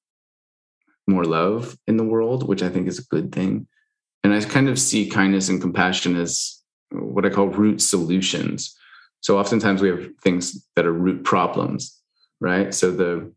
[1.07, 3.67] more love in the world which i think is a good thing.
[4.25, 8.75] And i kind of see kindness and compassion as what i call root solutions.
[9.21, 11.99] So oftentimes we have things that are root problems
[12.41, 12.73] right?
[12.73, 13.33] So the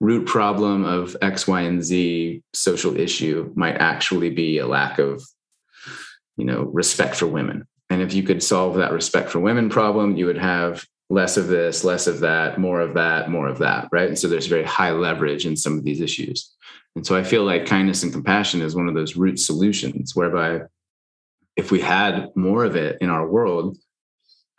[0.00, 5.22] root problem of x y and z social issue might actually be a lack of
[6.36, 10.16] you know respect for women and if you could solve that respect for women problem,
[10.16, 13.88] you would have less of this, less of that, more of that, more of that,
[13.90, 14.08] right?
[14.08, 16.54] And so there's very high leverage in some of these issues.
[16.94, 20.62] And so I feel like kindness and compassion is one of those root solutions whereby
[21.56, 23.78] if we had more of it in our world,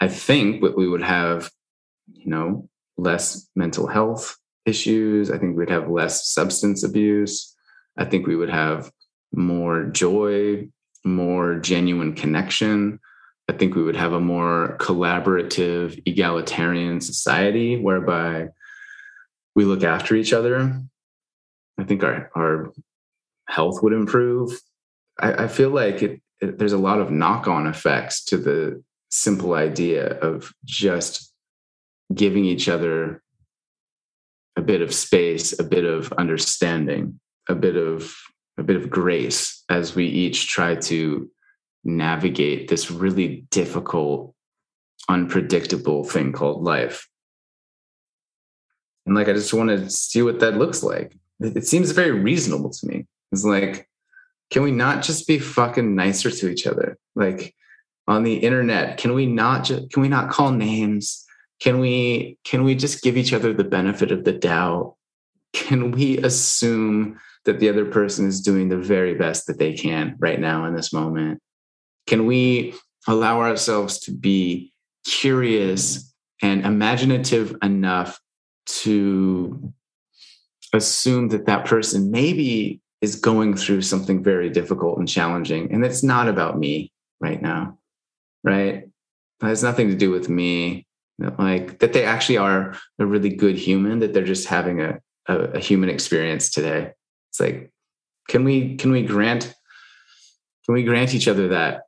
[0.02, 1.52] I think that we would have,
[2.12, 5.30] you know, less mental health issues.
[5.32, 7.56] I think we'd have less substance abuse.
[7.98, 8.92] I think we would have
[9.32, 10.68] more joy,
[11.06, 13.00] more genuine connection.
[13.50, 18.50] I think we would have a more collaborative, egalitarian society whereby
[19.56, 20.80] we look after each other.
[21.80, 22.72] I think our, our
[23.48, 24.52] health would improve.
[25.20, 28.84] I, I feel like it, it, there's a lot of knock on effects to the
[29.10, 31.34] simple idea of just
[32.14, 33.24] giving each other
[34.58, 38.16] a bit of space, a bit of understanding, a bit of
[38.60, 41.32] a bit of grace as we each try to
[41.84, 44.34] navigate this really difficult,
[45.08, 47.08] unpredictable thing called life.
[49.06, 51.18] And like, I just want to see what that looks like.
[51.40, 53.08] It seems very reasonable to me.
[53.32, 53.88] It's like,
[54.52, 56.98] can we not just be fucking nicer to each other?
[57.16, 57.56] Like
[58.08, 61.26] on the internet, can we not just, can we not call names?
[61.60, 64.96] Can we, can we just give each other the benefit of the doubt?
[65.54, 70.16] Can we assume that the other person is doing the very best that they can
[70.20, 71.42] right now in this moment?
[72.10, 72.74] Can we
[73.08, 74.74] allow ourselves to be
[75.06, 78.20] curious and imaginative enough
[78.66, 79.74] to
[80.74, 85.72] assume that that person maybe is going through something very difficult and challenging?
[85.72, 86.92] And it's not about me
[87.22, 87.80] right now
[88.44, 88.76] right?
[89.42, 90.86] It has nothing to do with me.
[91.38, 95.38] Like that they actually are a really good human that they're just having a, a,
[95.38, 96.94] a human experience today.
[97.30, 97.72] It's like,
[98.30, 99.54] can we can we grant
[100.66, 101.82] can we grant each other that?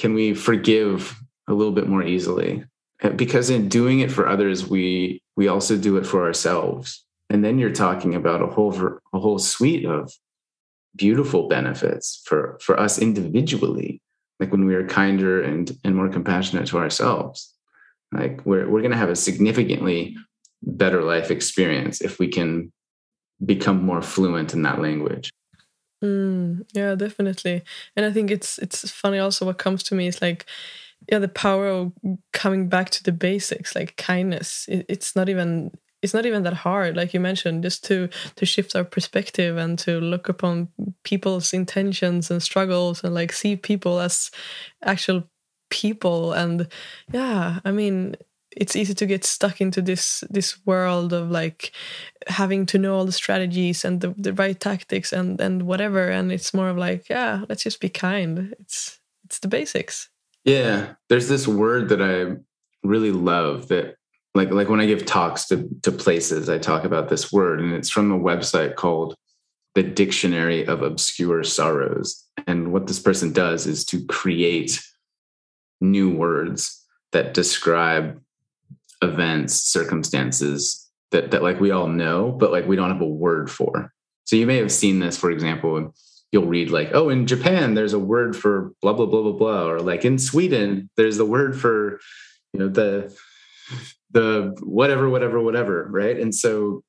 [0.00, 1.14] Can we forgive
[1.46, 2.64] a little bit more easily?
[3.16, 7.04] Because in doing it for others, we we also do it for ourselves.
[7.28, 8.74] And then you're talking about a whole
[9.12, 10.10] a whole suite of
[10.96, 14.00] beautiful benefits for for us individually.
[14.40, 17.54] Like when we are kinder and and more compassionate to ourselves.
[18.10, 20.16] Like we're we're going to have a significantly
[20.62, 22.72] better life experience if we can
[23.44, 25.30] become more fluent in that language.
[26.02, 27.62] Mm, yeah, definitely.
[27.96, 30.46] And I think it's it's funny also what comes to me is like
[31.10, 31.92] yeah, the power of
[32.32, 34.66] coming back to the basics, like kindness.
[34.68, 38.46] It, it's not even it's not even that hard like you mentioned just to to
[38.46, 40.68] shift our perspective and to look upon
[41.04, 44.30] people's intentions and struggles and like see people as
[44.84, 45.24] actual
[45.70, 46.68] people and
[47.12, 48.16] yeah i mean
[48.60, 51.72] it's easy to get stuck into this this world of like
[52.28, 56.30] having to know all the strategies and the, the right tactics and and whatever and
[56.30, 58.54] it's more of like yeah let's just be kind.
[58.60, 60.08] It's it's the basics.
[60.44, 60.94] Yeah.
[61.08, 62.36] There's this word that i
[62.86, 63.96] really love that
[64.34, 67.74] like like when i give talks to to places i talk about this word and
[67.74, 69.14] it's from a website called
[69.74, 72.24] the dictionary of obscure sorrows.
[72.46, 74.82] And what this person does is to create
[75.80, 78.20] new words that describe
[79.02, 83.50] events, circumstances that that like we all know, but like we don't have a word
[83.50, 83.92] for.
[84.24, 85.92] So you may have seen this, for example,
[86.32, 89.68] you'll read like, oh, in Japan, there's a word for blah, blah, blah, blah, blah.
[89.68, 92.00] Or like in Sweden, there's the word for,
[92.52, 93.16] you know, the
[94.12, 96.18] the whatever, whatever, whatever, right?
[96.18, 96.82] And so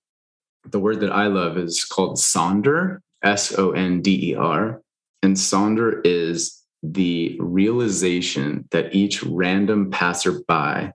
[0.69, 4.82] the word that I love is called sonder, S-O-N-D-E-R.
[5.24, 10.91] And sonder is the realization that each random passerby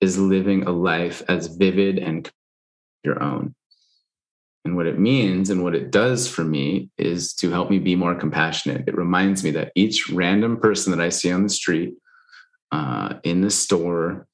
[0.00, 2.30] is living a life as vivid and
[3.04, 3.54] your own.
[4.64, 7.96] And what it means and what it does for me is to help me be
[7.96, 8.86] more compassionate.
[8.86, 11.94] It reminds me that each random person that I see on the street,
[12.70, 14.26] uh, in the store,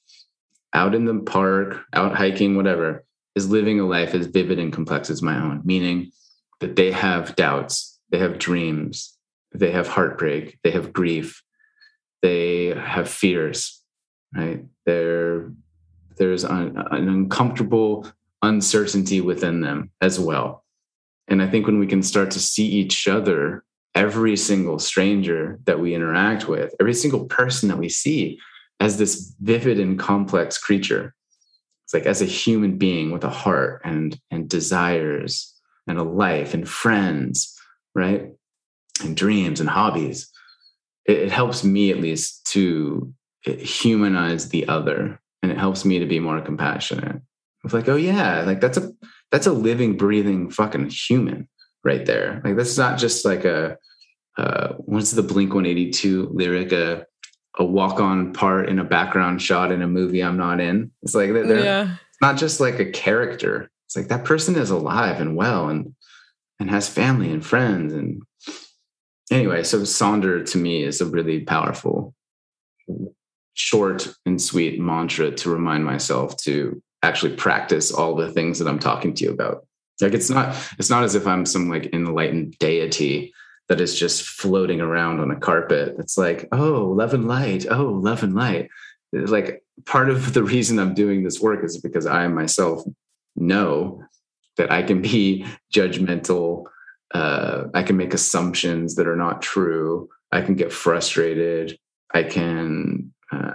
[0.73, 5.11] out in the park, out hiking, whatever, is living a life as vivid and complex
[5.11, 6.11] as my own, meaning
[6.61, 9.17] that they have doubts, they have dreams,
[9.55, 11.43] they have heartbreak, they have grief,
[12.23, 13.76] they have fears,
[14.37, 14.65] right?
[14.85, 15.51] There,
[16.17, 18.11] there's an, an uncomfortable
[18.43, 20.65] uncertainty within them as well.
[21.29, 25.81] And I think when we can start to see each other, every single stranger that
[25.81, 28.39] we interact with, every single person that we see
[28.79, 31.15] as this vivid and complex creature,
[31.85, 35.55] it's like as a human being with a heart and and desires
[35.87, 37.57] and a life and friends,
[37.95, 38.33] right?
[39.03, 40.29] And dreams and hobbies.
[41.07, 43.13] It, it helps me at least to
[43.53, 47.21] humanize the other and it helps me to be more compassionate.
[47.65, 48.93] It's like oh yeah like that's a
[49.31, 51.49] that's a living breathing fucking human
[51.85, 52.41] right there.
[52.45, 53.79] Like that's not just like a
[54.37, 56.73] uh what's the blink 182 lyric?
[56.73, 57.07] A
[57.59, 60.91] a walk on part in a background shot in a movie i'm not in.
[61.03, 61.97] It's like they're, yeah.
[62.21, 63.71] not just like a character.
[63.87, 65.95] It's like that person is alive and well and
[66.59, 68.23] and has family and friends and
[69.31, 72.15] anyway so sonder to me is a really powerful
[73.57, 78.79] short and sweet mantra to remind myself to actually practice all the things that I'm
[78.79, 79.67] talking to you about.
[80.01, 83.33] Like it's not it's not as if I'm some like enlightened deity
[83.69, 85.97] that is just floating around on a carpet.
[85.99, 87.67] It's like, oh, love and light.
[87.69, 88.69] Oh, love and light.
[89.13, 92.85] Like part of the reason I'm doing this work is because I myself
[93.35, 94.05] know
[94.59, 96.67] that I can be judgmental.
[97.15, 100.11] Uh, I can make assumptions that are not true.
[100.31, 101.79] I can get frustrated.
[102.13, 103.53] I can uh,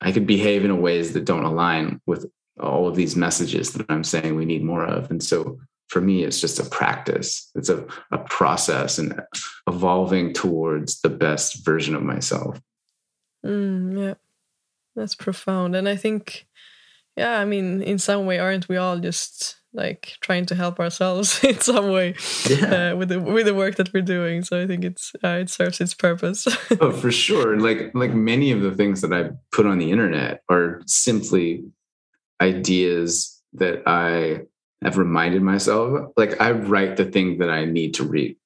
[0.00, 4.04] I could behave in ways that don't align with all of these messages that I'm
[4.04, 5.10] saying we need more of.
[5.10, 7.50] And so for me, it's just a practice.
[7.54, 9.20] It's a, a process and
[9.66, 12.60] evolving towards the best version of myself.
[13.44, 14.14] Mm, yeah,
[14.96, 15.76] that's profound.
[15.76, 16.47] And I think,
[17.18, 21.42] yeah, I mean, in some way, aren't we all just like trying to help ourselves
[21.44, 22.14] in some way
[22.48, 22.92] yeah.
[22.92, 24.42] uh, with the with the work that we're doing?
[24.44, 26.46] So I think it's uh, it serves its purpose.
[26.80, 27.58] oh, for sure.
[27.58, 31.64] Like like many of the things that I put on the internet are simply
[32.40, 34.42] ideas that I
[34.82, 36.12] have reminded myself.
[36.16, 38.36] Like I write the thing that I need to read.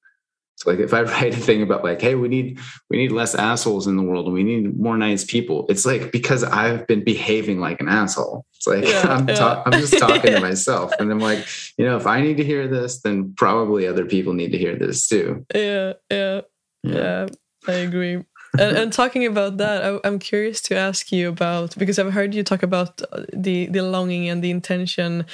[0.65, 3.87] Like if I write a thing about like, hey, we need we need less assholes
[3.87, 7.59] in the world and we need more nice people, it's like because I've been behaving
[7.59, 8.45] like an asshole.
[8.55, 9.35] It's like yeah, I'm yeah.
[9.35, 11.45] Ta- I'm just talking to myself, and I'm like,
[11.77, 14.77] you know, if I need to hear this, then probably other people need to hear
[14.77, 15.45] this too.
[15.53, 16.41] Yeah, yeah,
[16.83, 16.95] yeah.
[16.95, 17.27] yeah
[17.67, 18.23] I agree
[18.59, 22.35] and, and, talking about that, I, am curious to ask you about because I've heard
[22.35, 25.25] you talk about uh, the the longing and the intention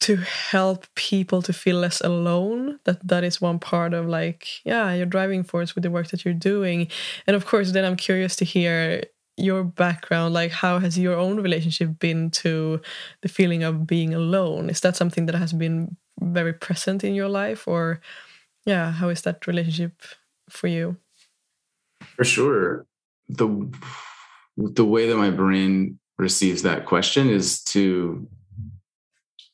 [0.00, 2.78] to help people to feel less alone.
[2.84, 6.24] That that is one part of like yeah, your driving force with the work that
[6.24, 6.88] you're doing.
[7.26, 9.04] And of course, then I'm curious to hear
[9.36, 12.80] your background like how has your own relationship been to
[13.22, 17.28] the feeling of being alone is that something that has been very present in your
[17.28, 18.00] life or
[18.64, 20.02] yeah how is that relationship
[20.48, 20.96] for you
[22.16, 22.86] for sure.
[23.28, 23.70] The
[24.56, 28.26] the way that my brain receives that question is to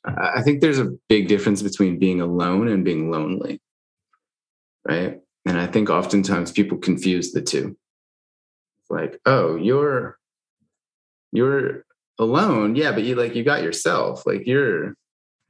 [0.04, 3.60] I think there's a big difference between being alone and being lonely.
[4.86, 5.20] Right?
[5.46, 7.76] And I think oftentimes people confuse the two.
[8.88, 10.18] Like, oh, you're
[11.32, 11.84] you're
[12.18, 12.76] alone.
[12.76, 14.26] Yeah, but you like you got yourself.
[14.26, 14.94] Like you're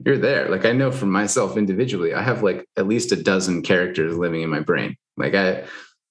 [0.05, 0.49] you're there.
[0.49, 4.43] Like I know for myself individually, I have like at least a dozen characters living
[4.43, 4.97] in my brain.
[5.17, 5.65] Like I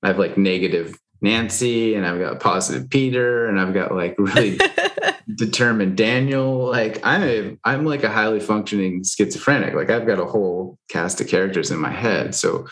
[0.03, 4.59] I have like negative Nancy and I've got positive Peter and I've got like really
[5.35, 6.67] determined Daniel.
[6.67, 9.73] Like I'm a, I'm like a highly functioning schizophrenic.
[9.73, 12.35] Like I've got a whole cast of characters in my head.
[12.35, 12.67] So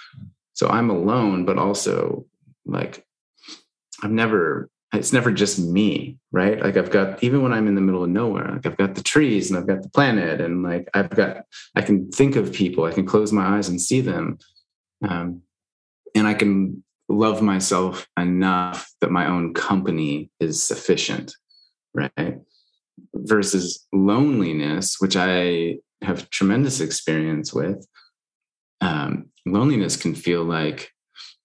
[0.53, 2.25] so I'm alone, but also
[2.65, 3.05] like
[4.01, 6.61] I've never it's never just me, right?
[6.61, 9.03] Like I've got even when I'm in the middle of nowhere, like I've got the
[9.03, 11.43] trees and I've got the planet and like I've got
[11.75, 14.39] I can think of people, I can close my eyes and see them.
[15.07, 15.41] Um,
[16.15, 21.33] and I can love myself enough that my own company is sufficient,
[21.93, 22.39] right?
[23.13, 27.87] Versus loneliness, which I have tremendous experience with.
[28.81, 30.91] Um, loneliness can feel like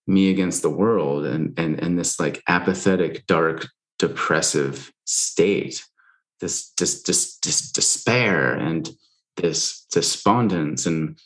[0.07, 5.85] me against the world and, and, and this like apathetic, dark, depressive state,
[6.40, 8.90] this, this, this, this despair and
[9.37, 10.87] this despondence.
[10.87, 11.18] And,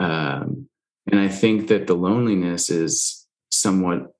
[0.00, 0.68] um,
[1.10, 3.23] and I think that the loneliness is
[3.54, 4.12] somewhat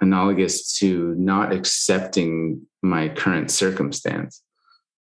[0.00, 4.42] analogous to not accepting my current circumstance.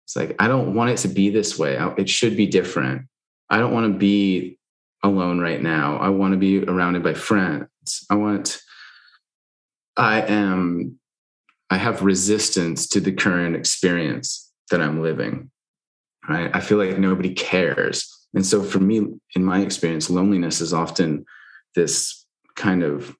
[0.05, 1.77] It's like, I don't want it to be this way.
[1.97, 3.03] It should be different.
[3.49, 4.57] I don't want to be
[5.03, 5.97] alone right now.
[5.97, 8.05] I want to be surrounded by friends.
[8.09, 8.61] I want,
[9.97, 10.99] I am,
[11.69, 15.51] I have resistance to the current experience that I'm living.
[16.27, 16.49] Right.
[16.53, 18.13] I feel like nobody cares.
[18.33, 21.25] And so for me, in my experience, loneliness is often
[21.75, 22.25] this
[22.57, 23.15] kind of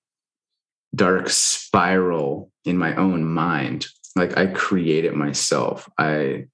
[0.93, 3.87] dark spiral in my own mind.
[4.17, 5.89] Like i create it myself.
[5.97, 6.47] I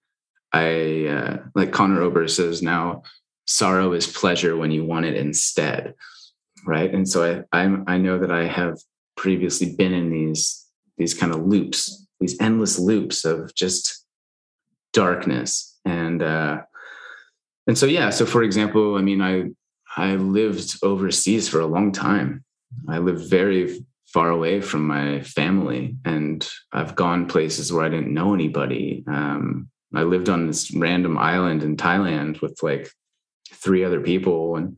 [0.51, 3.01] i uh, like conor oberst says now
[3.47, 5.95] sorrow is pleasure when you want it instead
[6.65, 6.93] right?
[6.93, 8.77] And so i I'm, i know that i have
[9.17, 10.65] previously been in these
[10.97, 14.05] these kind of loops these endless loops of just
[14.93, 15.77] darkness.
[15.85, 16.61] And uh
[17.67, 19.43] and so yeah so for example i mean i
[19.97, 22.43] i lived overseas for a long time
[22.87, 28.13] I lived very far away from my family, and I've gone places where I didn't
[28.13, 29.03] know anybody.
[29.07, 32.91] Um, I lived on this random island in Thailand with like
[33.51, 34.77] three other people, and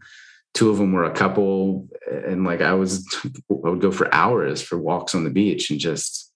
[0.53, 1.87] two of them were a couple.
[2.09, 3.05] And like I was,
[3.49, 6.31] I would go for hours for walks on the beach and just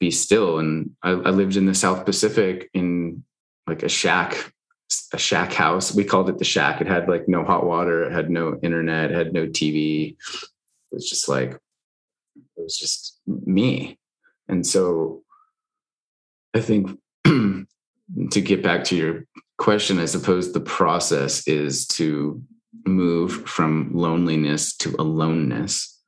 [0.00, 0.58] be still.
[0.58, 3.24] And I, I lived in the South Pacific in
[3.66, 4.52] like a shack
[5.12, 5.94] a shack house.
[5.94, 6.80] We called it the shack.
[6.80, 10.16] It had like no hot water, it had no internet, it had no TV
[10.90, 13.98] it was just like it was just me
[14.48, 15.22] and so
[16.54, 17.66] i think to
[18.40, 19.24] get back to your
[19.58, 22.42] question i suppose the process is to
[22.86, 26.00] move from loneliness to aloneness.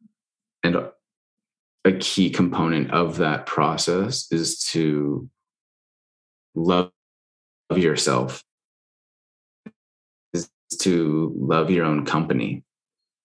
[0.62, 0.76] And
[1.84, 5.28] a key component of that process is to
[6.54, 6.90] love
[7.74, 8.42] yourself,
[10.34, 10.50] is
[10.80, 12.64] to love your own company,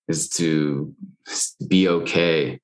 [0.07, 0.93] is to
[1.67, 2.59] be okay.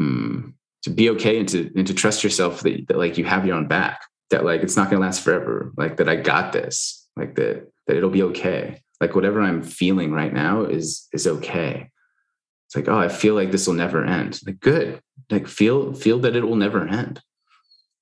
[0.00, 3.46] Um, to be okay and to and to trust yourself that, that like you have
[3.46, 6.52] your own back that like it's not going to last forever like that i got
[6.52, 8.80] this like that that it'll be okay.
[9.00, 11.90] Like whatever i'm feeling right now is is okay.
[12.66, 14.40] It's like oh i feel like this will never end.
[14.46, 15.00] Like good.
[15.30, 17.20] Like feel feel that it will never end.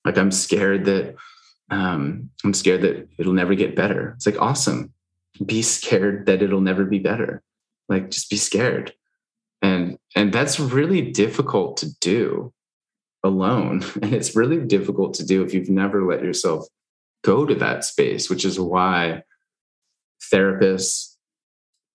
[0.05, 1.15] Like i'm scared that
[1.69, 4.13] um i'm scared that it'll never get better.
[4.15, 4.93] It's like awesome.
[5.43, 7.41] Be scared that it'll never be better
[7.91, 8.93] like just be scared.
[9.61, 12.53] And and that's really difficult to do
[13.23, 13.83] alone.
[14.01, 16.65] And it's really difficult to do if you've never let yourself
[17.23, 19.23] go to that space which is why
[20.33, 21.15] therapists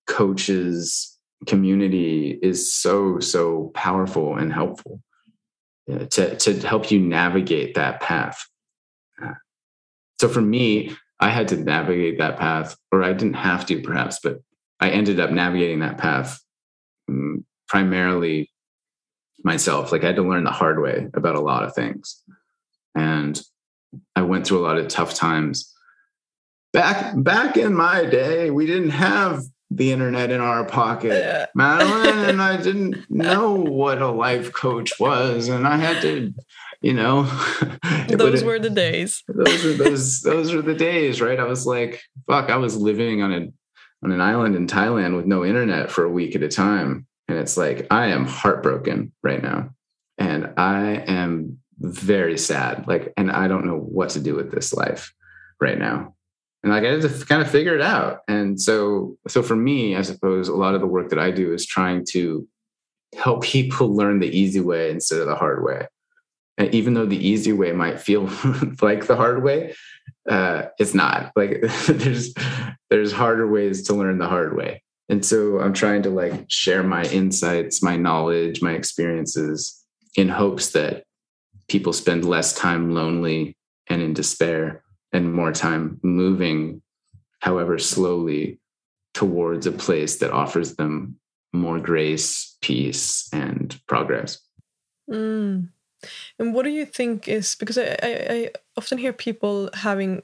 [0.07, 5.03] coaches community is so so powerful and helpful
[5.91, 8.47] uh, to to help you navigate that path.
[9.23, 9.35] Uh,
[10.21, 14.21] so for me i had to navigate that path or i didn't have to perhaps
[14.23, 14.41] but
[14.81, 16.41] i ended up navigating that path
[17.09, 18.51] um, primarily
[19.45, 22.23] myself like i had to learn the hard way about a lot of things
[22.95, 23.43] and
[24.15, 25.73] i went through a lot of tough times
[26.73, 31.49] back back in my day we didn't have the internet in our pocket.
[31.55, 36.33] Madeline and I didn't know what a life coach was, and I had to,
[36.81, 37.23] you know,
[38.09, 39.23] those were the days.
[39.29, 41.39] Those are those those are the days, right?
[41.39, 43.49] I was like, fuck, I was living on a
[44.05, 47.39] on an island in Thailand with no internet for a week at a time, and
[47.39, 49.71] it's like I am heartbroken right now,
[50.19, 54.73] and I am very sad, like, and I don't know what to do with this
[54.73, 55.13] life
[55.61, 56.15] right now
[56.67, 58.23] and like I had to kind of figure it out.
[58.27, 61.53] And so, so for me, I suppose a lot of the work that I do
[61.53, 62.45] is trying to
[63.17, 65.87] help people learn the easy way instead of the hard way.
[66.59, 68.23] And even though the easy way might feel
[68.83, 69.77] like the hard way,
[70.29, 71.33] uh, it's not.
[71.37, 72.35] Like there's
[72.91, 74.83] there's harder ways to learn the hard way.
[75.09, 79.85] And so I'm trying to like share my insights, my knowledge, my experiences
[80.17, 81.05] in hopes that
[81.69, 83.57] people spend less time lonely
[83.89, 86.83] and in despair and more time moving,
[87.41, 88.59] however slowly,
[89.15, 91.19] towards a place that offers them
[91.53, 94.39] more grace, peace, and progress.
[95.11, 95.69] Mm.
[96.39, 100.23] And what do you think is because I, I, I often hear people having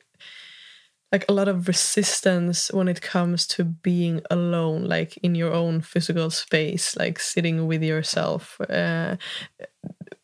[1.11, 5.83] like a lot of resistance when it comes to being alone like in your own
[5.83, 9.17] physical space like sitting with yourself uh,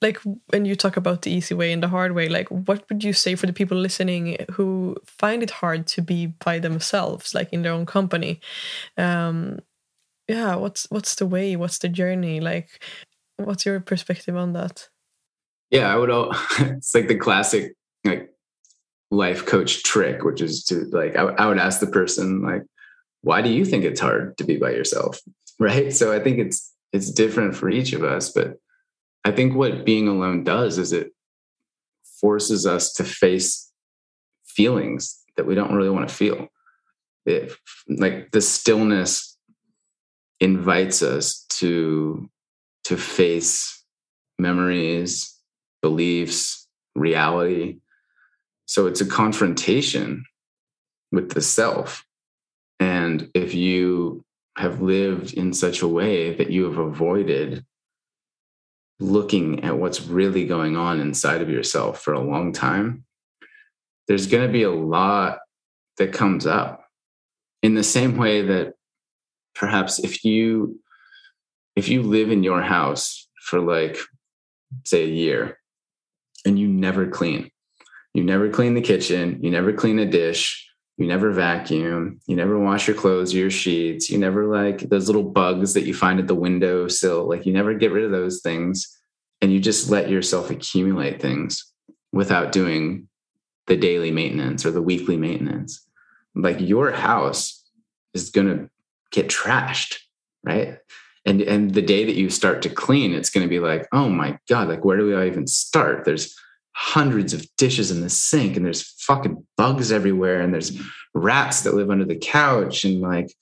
[0.01, 0.19] like
[0.49, 3.13] when you talk about the easy way and the hard way like what would you
[3.13, 7.63] say for the people listening who find it hard to be by themselves like in
[7.63, 8.41] their own company?
[8.97, 9.61] Um
[10.29, 11.57] yeah what's what's the way?
[11.57, 12.41] What's the journey?
[12.41, 12.83] Like
[13.37, 14.89] what's your perspective on that
[15.71, 18.31] yeah i would all it's like the classic like
[19.11, 22.63] life coach trick which is to like I, I would ask the person like
[23.23, 25.19] why do you think it's hard to be by yourself
[25.59, 28.59] right so i think it's it's different for each of us but
[29.29, 31.13] I think what being alone does is it
[32.21, 33.71] forces us to face
[34.47, 36.49] feelings that we don't really want to feel.
[37.27, 37.53] It,
[37.89, 39.37] like the stillness
[40.41, 42.31] invites us to
[42.85, 43.85] to face
[44.39, 45.38] memories,
[45.83, 47.79] beliefs, reality.
[48.67, 50.25] So it's a confrontation
[51.13, 52.05] with the self.
[52.81, 54.25] And if you
[54.57, 57.65] have lived in such a way that you have avoided
[59.01, 63.05] looking at what's really going on inside of yourself for a long time,
[64.09, 65.39] there's going to be a lot
[65.99, 66.85] that comes up
[67.63, 68.75] in the same way that
[69.55, 70.81] perhaps if you
[71.77, 73.99] if you live in your house for like
[74.85, 75.58] say a year
[76.49, 77.51] and you never clean.
[78.15, 79.39] You never clean the kitchen.
[79.43, 80.69] You never clean a dish.
[80.97, 82.21] You never vacuum.
[82.27, 84.11] You never wash your clothes or your sheets.
[84.11, 87.29] You never like those little bugs that you find at the window sill.
[87.29, 88.99] Like you never get rid of those things.
[89.41, 91.73] And you just let yourself accumulate things
[92.13, 93.09] without doing
[93.69, 95.87] the daily maintenance or the weekly maintenance.
[96.35, 97.65] Like your house
[98.15, 98.71] is going to
[99.13, 99.99] get trashed
[100.43, 100.79] right
[101.27, 104.09] and and the day that you start to clean it's going to be like oh
[104.09, 106.05] my god like where do we even start?
[106.05, 106.37] There's
[106.73, 110.81] hundreds of dishes in the sink and there's fucking bugs everywhere and there's
[111.13, 113.33] rats that live under the couch and like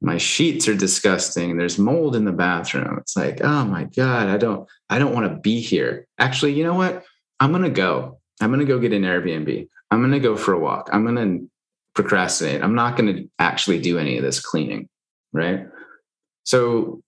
[0.00, 2.98] my sheets are disgusting and there's mold in the bathroom.
[2.98, 6.06] It's like oh my god i don't i don't want to be here.
[6.18, 7.04] Actually you know what?
[7.38, 8.18] I'm going to go.
[8.42, 9.68] I'm going to go get an airbnb.
[9.90, 10.90] I'm going to go for a walk.
[10.92, 11.50] I'm going to
[11.94, 12.62] procrastinate.
[12.62, 14.88] I'm not going to actually do any of this cleaning
[15.32, 15.66] right?
[16.44, 17.02] So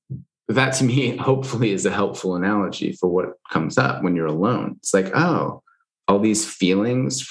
[0.52, 4.76] that to me, hopefully, is a helpful analogy for what comes up when you're alone.
[4.78, 5.62] It's like, oh,
[6.08, 7.28] all these feelings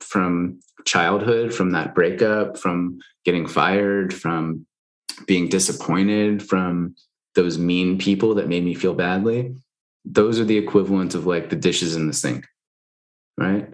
[0.00, 4.66] from childhood, from that breakup, from getting fired, from
[5.26, 6.94] being disappointed, from
[7.34, 9.54] those mean people that made me feel badly.
[10.04, 12.46] Those are the equivalent of like the dishes in the sink,
[13.36, 13.72] right?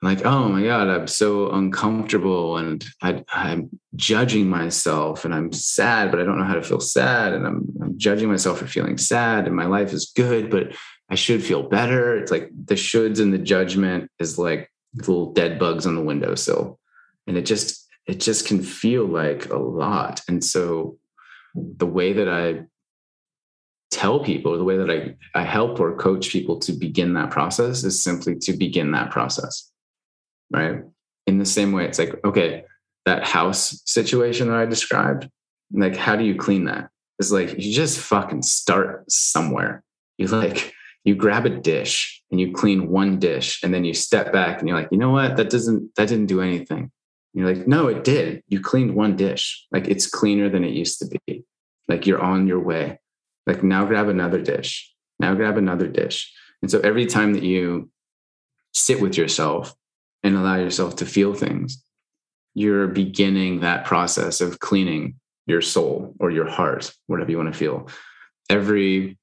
[0.00, 6.10] Like oh my god i'm so uncomfortable and I, am judging myself and i'm sad
[6.10, 7.32] but i don't know how to feel sad.
[7.32, 10.74] And I'm, I'm judging myself for feeling sad and my life is good but
[11.10, 12.16] i should feel better.
[12.16, 16.78] It's like the shoulds and the judgment is like little dead bugs on the windowsill
[17.26, 20.22] and it just it just can feel like a lot.
[20.28, 20.96] And so
[21.54, 22.64] the way that i
[23.90, 27.84] tell people the way that I, I help or coach people to begin that process
[27.84, 29.72] is simply to begin that process
[30.50, 30.82] right?
[31.26, 32.64] In the same way, it's like, okay,
[33.06, 35.28] that house situation that I described,
[35.72, 36.90] like, how do you clean that?
[37.18, 39.82] It's like, you just fucking start somewhere.
[40.16, 40.72] You like,
[41.04, 44.68] you grab a dish and you clean one dish and then you step back and
[44.68, 45.36] you're like, you know what?
[45.36, 46.78] That doesn't, that didn't do anything.
[46.78, 46.90] And
[47.34, 48.42] you're like, no, it did.
[48.48, 49.66] You cleaned one dish.
[49.70, 51.44] Like, it's cleaner than it used to be.
[51.88, 53.00] Like, you're on your way.
[53.46, 54.92] Like, now grab another dish.
[55.18, 56.32] Now grab another dish.
[56.62, 57.90] And so every time that you
[58.72, 59.74] sit with yourself
[60.22, 61.82] and allow yourself to feel things,
[62.54, 65.14] you're beginning that process of cleaning
[65.46, 67.88] your soul or your heart, whatever you want to feel.
[68.50, 69.18] Every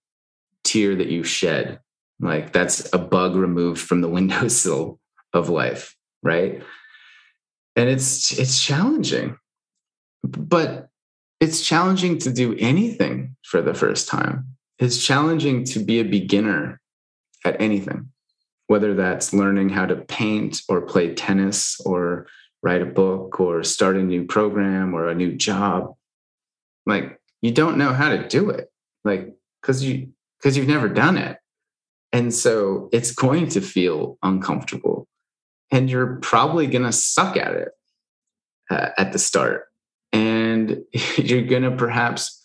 [0.63, 1.79] tear that you shed,
[2.19, 4.99] like that's a bug removed from the windowsill
[5.33, 6.63] of life, right?
[7.75, 9.37] And it's it's challenging.
[10.23, 10.87] But
[11.39, 14.47] it's challenging to do anything for the first time.
[14.79, 16.79] It's challenging to be a beginner
[17.43, 18.09] at anything
[18.67, 22.27] whether that's learning how to paint or play tennis or
[22.63, 25.95] write a book or start a new program or a new job.
[26.85, 28.71] Like you don't know how to do it
[29.03, 30.09] like because you
[30.39, 31.37] because you've never done it.
[32.11, 35.07] And so it's going to feel uncomfortable
[35.71, 37.69] and you're probably going to suck at it
[38.69, 39.65] uh, at the start.
[40.11, 40.83] And
[41.17, 42.41] you're going to perhaps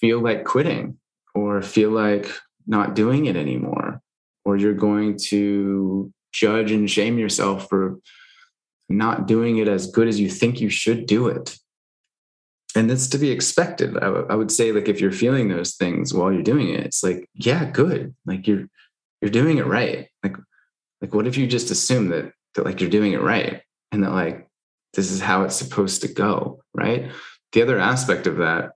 [0.00, 0.98] feel like quitting
[1.34, 2.28] or feel like
[2.66, 4.00] not doing it anymore
[4.44, 7.98] or you're going to judge and shame yourself for
[8.88, 11.56] not doing it as good as you think you should do it.
[12.76, 13.96] And that's to be expected.
[13.96, 16.84] I, w- I would say like if you're feeling those things while you're doing it
[16.84, 18.14] it's like yeah good.
[18.26, 18.68] Like you're
[19.20, 20.08] you're doing it right.
[20.22, 20.36] Like
[21.00, 24.12] like what if you just assume that that like you're doing it right and that
[24.12, 24.48] like
[24.92, 27.10] this is how it's supposed to go right?
[27.52, 28.72] The other aspect of that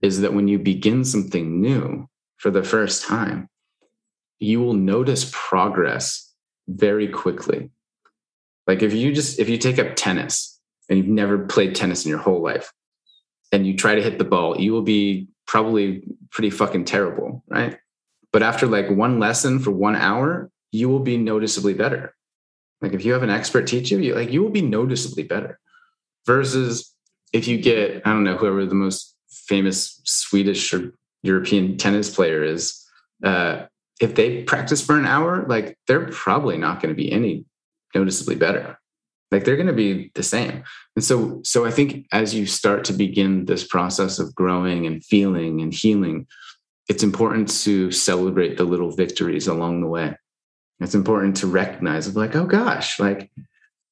[0.00, 3.48] is that when you begin something new for the first time
[4.42, 6.32] you will notice progress
[6.68, 7.70] very quickly.
[8.66, 12.10] Like if you just if you take up tennis and you've never played tennis in
[12.10, 12.72] your whole life
[13.52, 17.76] and you try to hit the ball, you will be probably pretty fucking terrible, right?
[18.32, 22.14] But after like one lesson for 1 hour, you will be noticeably better.
[22.80, 25.58] Like if you have an expert teach you, you like you will be noticeably better.
[26.26, 26.92] Versus
[27.32, 32.42] if you get, I don't know, whoever the most famous Swedish or European tennis player
[32.42, 32.84] is,
[33.24, 33.66] uh,
[34.02, 37.44] if they practice for an hour, like they're probably not going to be any
[37.94, 38.78] noticeably better.
[39.30, 40.64] Like they're going to be the same.
[40.96, 45.04] And so, so I think as you start to begin this process of growing and
[45.04, 46.26] feeling and healing,
[46.88, 50.16] it's important to celebrate the little victories along the way.
[50.80, 53.30] It's important to recognize, like, oh gosh, like,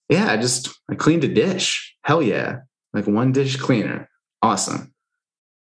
[0.08, 1.96] yeah, I just I cleaned a dish.
[2.02, 2.58] Hell yeah,
[2.92, 4.10] like one dish cleaner,
[4.42, 4.92] awesome.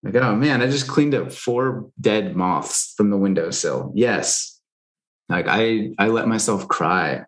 [0.03, 3.93] Like, oh man, I just cleaned up four dead moths from the windowsill.
[3.95, 4.61] Yes.
[5.29, 7.25] Like I I let myself cry.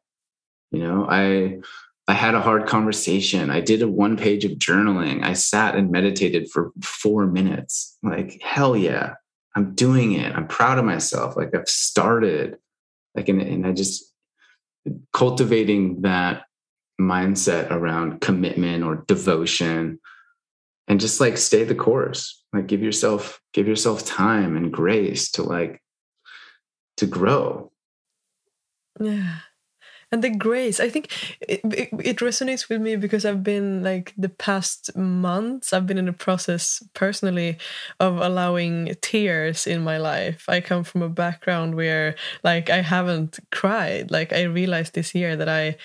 [0.71, 1.59] You know, I
[2.07, 3.51] I had a hard conversation.
[3.51, 5.23] I did a one page of journaling.
[5.25, 7.97] I sat and meditated for four minutes.
[8.03, 9.15] Like, hell yeah,
[9.55, 10.35] I'm doing it.
[10.35, 11.37] I'm proud of myself.
[11.37, 12.57] Like I've started.
[13.15, 14.13] Like and, and I just
[15.13, 16.45] cultivating that
[17.01, 19.99] mindset around commitment or devotion
[20.87, 25.43] and just like stay the course like give yourself give yourself time and grace to
[25.43, 25.83] like
[26.97, 27.73] to grow.
[28.99, 29.37] Yeah.
[30.13, 34.13] And the grace i think it, it, it, resonates with me because i've been like
[34.19, 37.59] the past months i've been in a process personally
[38.01, 40.47] of allowing tears in my life.
[40.49, 44.11] I come from a background where like i haven't cried.
[44.11, 45.77] Like i realized this year that i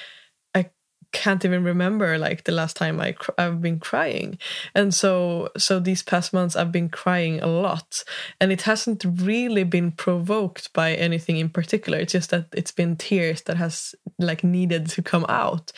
[1.16, 4.38] can't even remember like the last time I cr- I've been crying,
[4.76, 8.04] and so so these past months I've been crying a lot,
[8.42, 11.98] and it hasn't really been provoked by anything in particular.
[12.00, 15.72] It's just that it's been tears that has like needed to come out,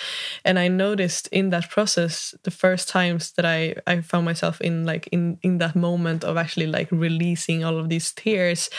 [0.44, 4.86] and I noticed in that process the first times that I I found myself in
[4.86, 8.70] like in in that moment of actually like releasing all of these tears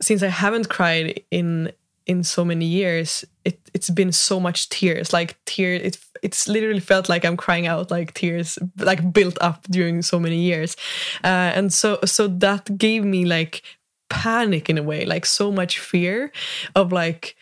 [0.00, 1.72] since I haven't cried in
[2.06, 6.80] in so many years it it's been so much tears like tears it it's literally
[6.80, 10.76] felt like i'm crying out like tears like built up during so many years.
[11.24, 13.62] Uh, and so so that gave me like
[14.08, 16.30] panic in a way like so much fear
[16.74, 17.34] of like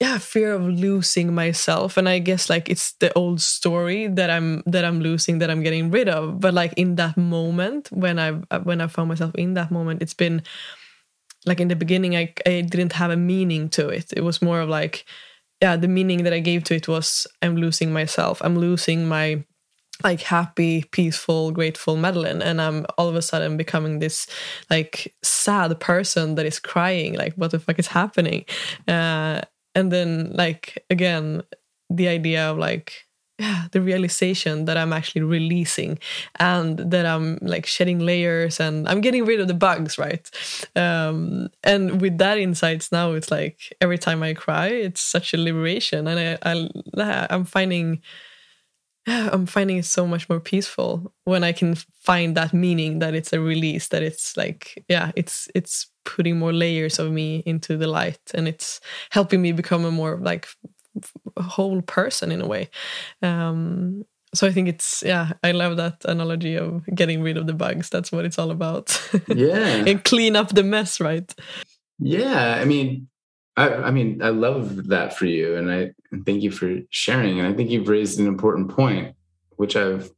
[0.00, 1.96] yeah fear of losing myself.
[1.96, 5.62] And i guess like it's the old story that i'm that i'm losing that i'm
[5.62, 6.40] getting rid of.
[6.40, 8.32] But like in that moment when i
[8.64, 10.42] when i found myself in that moment it's been
[11.46, 14.12] like in the beginning I, I didn't have a meaning to it.
[14.16, 15.04] It was more of like
[15.60, 18.40] yeah the meaning that i gave to it was i'm losing myself.
[18.42, 19.44] I'm losing my
[20.02, 22.42] like happy peaceful grateful madeline.
[22.42, 24.26] And i'm all of a sudden becoming this
[24.70, 28.44] like sad person that is crying like what the fuck is happening?
[28.88, 29.42] Uh,
[29.74, 31.42] and then like again
[31.90, 33.04] the idea of like
[33.42, 35.98] yeah the realization that i'm actually releasing
[36.38, 40.30] and that i'm like shedding layers and i'm getting rid of the bugs right?
[40.76, 45.38] Um and with that insights now it's like every time i cry it's such a
[45.38, 46.52] liberation and i,
[46.96, 48.00] I i'm finding
[49.06, 53.32] I'm finding it so much more peaceful when I can find that meaning that it's
[53.32, 57.88] a release, that it's like, yeah, it's it's putting more layers of me into the
[57.88, 58.80] light and it's
[59.10, 60.46] helping me become a more like
[61.38, 62.68] whole person in a way.
[63.22, 67.52] Um, so I think it's yeah, I love that analogy of getting rid of the
[67.52, 67.90] bugs.
[67.90, 68.98] That's what it's all about.
[69.28, 71.32] Yeah, and clean up the mess, right?
[71.98, 73.08] Yeah, I mean,
[73.56, 75.90] I, I mean, I love that for you, and I
[76.24, 77.38] thank you for sharing.
[77.38, 79.14] And I think you've raised an important point,
[79.56, 80.10] which I've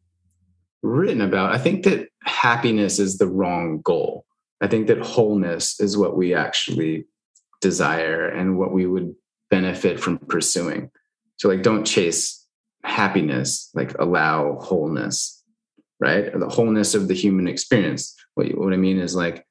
[0.83, 1.53] written about.
[1.53, 4.25] I think that happiness is the wrong goal.
[4.61, 7.07] I think that wholeness is what we actually
[7.61, 9.15] desire and what we would
[9.55, 10.91] benefit from pursuing.
[11.37, 12.45] So like don't chase
[12.83, 15.45] happiness, like allow wholeness,
[16.01, 16.25] right?
[16.37, 18.17] The wholeness of the human experience.
[18.35, 19.47] What, what I mean is like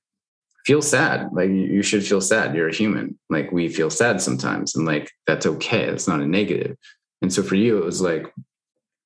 [0.65, 1.29] feel sad.
[1.31, 2.53] Like you should feel sad.
[2.53, 3.17] You're a human.
[3.29, 5.85] Like we feel sad sometimes and like that's okay.
[5.85, 6.75] That's not a negative.
[7.21, 8.25] And so for you, it was like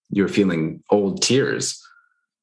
[0.09, 1.79] you're feeling old tears,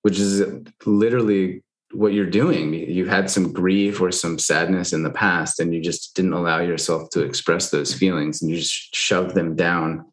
[0.02, 0.44] which is
[0.86, 1.64] literally
[1.95, 2.74] what you're doing.
[2.74, 6.61] You had some grief or some sadness in the past, and you just didn't allow
[6.61, 10.05] yourself to express those feelings, and you just shoved them down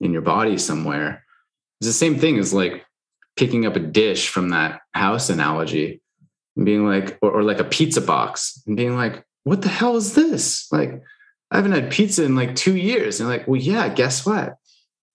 [0.00, 1.24] in your body somewhere.
[1.80, 2.84] It's the same thing as like
[3.36, 6.00] picking up a dish from that house analogy
[6.56, 9.96] and being like, or, or like a pizza box and being like, what the hell
[9.96, 10.70] is this?
[10.72, 11.02] Like,
[11.50, 13.20] I haven't had pizza in like two years.
[13.20, 14.56] And like, well, yeah, guess what?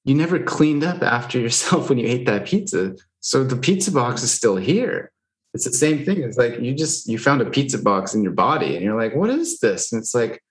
[0.04, 2.96] You never cleaned up after yourself when you ate that pizza.
[3.20, 5.12] So the pizza box is still here
[5.56, 6.22] it's the same thing.
[6.22, 9.16] It's like you just you found a pizza box in your body and you're like,
[9.16, 9.94] what is this?
[9.94, 10.44] And it's like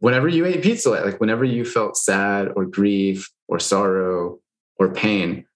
[0.00, 4.40] whenever you ate pizza, like whenever you felt sad or grief or sorrow
[4.80, 5.46] or pain,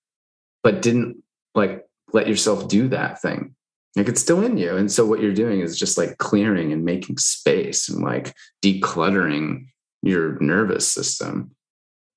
[0.63, 1.17] but didn't
[1.53, 3.57] like let yourself do that thing.
[3.97, 4.77] Like it's still in you.
[4.77, 9.67] And so what you're doing is just like clearing and making space and like decluttering
[10.01, 11.57] your nervous system.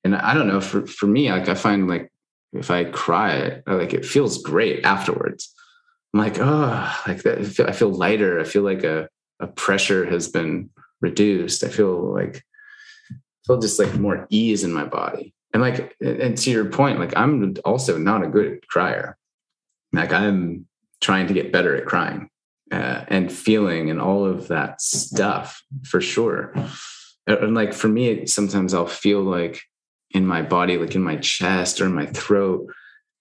[0.04, 2.12] And I don't know, for, for me, like I find like
[2.52, 5.52] if I cry, like it feels great afterwards
[6.14, 7.40] I'm like, oh, like that.
[7.40, 8.40] I feel, I feel lighter.
[8.40, 9.10] I feel like a,
[9.40, 10.70] a pressure has been
[11.02, 11.64] reduced.
[11.64, 12.44] I feel like,
[13.12, 13.16] I
[13.48, 15.34] feel just like more ease in my body.
[15.54, 19.18] And like, and to your point, like I'm also not a good crier.
[19.92, 20.68] Like I'm
[21.02, 22.30] trying to get better at crying
[22.72, 26.54] uh, and feeling and all of that stuff for sure.
[27.28, 29.62] And like for me, sometimes I'll feel like
[30.12, 32.72] in my body, like in my chest or in my throat,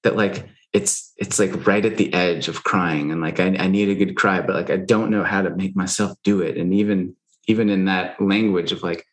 [0.03, 3.67] that like it's it's like right at the edge of crying and like I, I
[3.69, 6.57] need a good cry but like i don't know how to make myself do it
[6.57, 7.15] and even
[7.47, 9.05] even in that language of like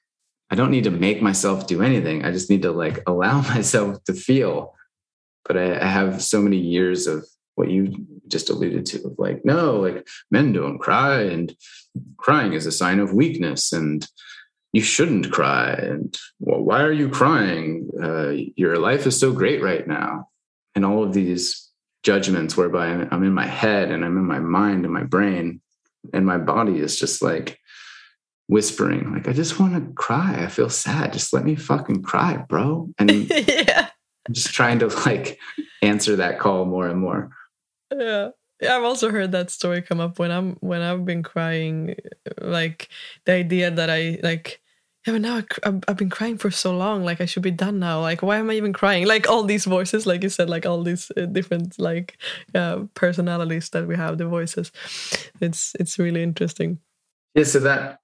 [0.49, 4.03] i don't need to make myself do anything i just need to like allow myself
[4.05, 4.73] to feel.
[5.45, 9.43] But I, I have so many years of what you just alluded to of like
[9.43, 11.53] no like men don't cry and
[12.17, 14.07] crying is a sign of weakness and
[14.71, 17.89] you shouldn't cry and well why are you crying?
[18.01, 20.29] Uh, your life is so great right now
[20.75, 21.69] and all of these
[22.03, 25.61] judgments whereby I'm in my head and I'm in my mind and my brain
[26.13, 27.59] and my body is just like
[28.47, 30.43] whispering like I just want to cry.
[30.43, 31.13] I feel sad.
[31.13, 32.89] Just let me fucking cry, bro.
[32.97, 33.11] And
[33.47, 33.89] yeah.
[34.27, 35.39] I'm just trying to like
[35.81, 37.29] answer that call more and more.
[37.95, 38.29] Yeah.
[38.61, 41.95] Yeah, I've also heard that story come up when I'm when I've been crying
[42.41, 42.89] like
[43.25, 44.61] the idea that I like
[45.07, 47.05] yeah, but now I, have been crying for so long.
[47.05, 48.01] Like I should be done now.
[48.01, 49.07] Like why am I even crying?
[49.07, 52.17] Like all these voices, like you said, like all these uh, different like
[52.53, 54.71] uh, personalities that we have, the voices.
[55.39, 56.79] It's it's really interesting.
[57.33, 57.45] Yeah.
[57.45, 57.99] So that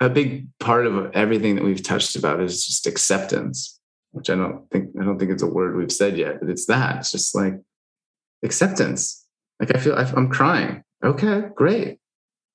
[0.00, 3.78] a big part of everything that we've touched about is just acceptance,
[4.10, 6.66] which I don't think I don't think it's a word we've said yet, but it's
[6.66, 6.96] that.
[6.96, 7.54] It's just like
[8.42, 9.24] acceptance.
[9.60, 10.82] Like I feel I'm crying.
[11.04, 11.98] Okay, great.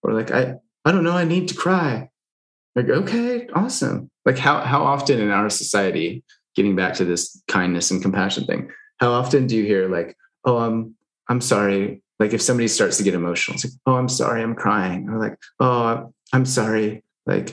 [0.04, 1.16] Or like I I don't know.
[1.16, 2.10] I need to cry
[2.76, 4.09] like, okay, awesome.
[4.26, 6.23] Like how how often in our society,
[6.55, 8.69] getting back to this kindness and compassion thing,
[8.99, 10.95] how often do you hear like, oh, I'm
[11.30, 12.01] I'm sorry.
[12.19, 15.09] Like if somebody starts to get emotional, it's like, oh, I'm sorry, I'm crying.
[15.09, 17.03] Or like, oh, I'm sorry.
[17.26, 17.49] Like,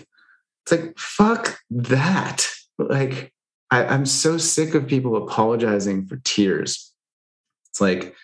[0.64, 2.46] it's like, fuck that.
[2.78, 3.32] Like,
[3.70, 6.92] I, I'm so sick of people apologizing for tears.
[7.70, 8.14] It's like,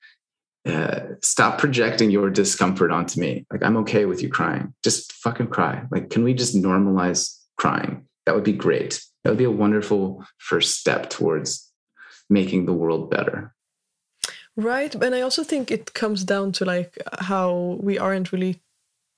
[0.66, 3.46] uh, stop projecting your discomfort onto me.
[3.50, 4.74] Like, I'm okay with you crying.
[4.82, 5.84] Just fucking cry.
[5.90, 8.06] Like, can we just normalize crying?
[8.26, 9.02] That would be great.
[9.24, 11.70] That would be a wonderful first step towards
[12.28, 13.54] making the world better.
[14.56, 14.94] Right.
[14.94, 18.60] And I also think it comes down to like how we aren't really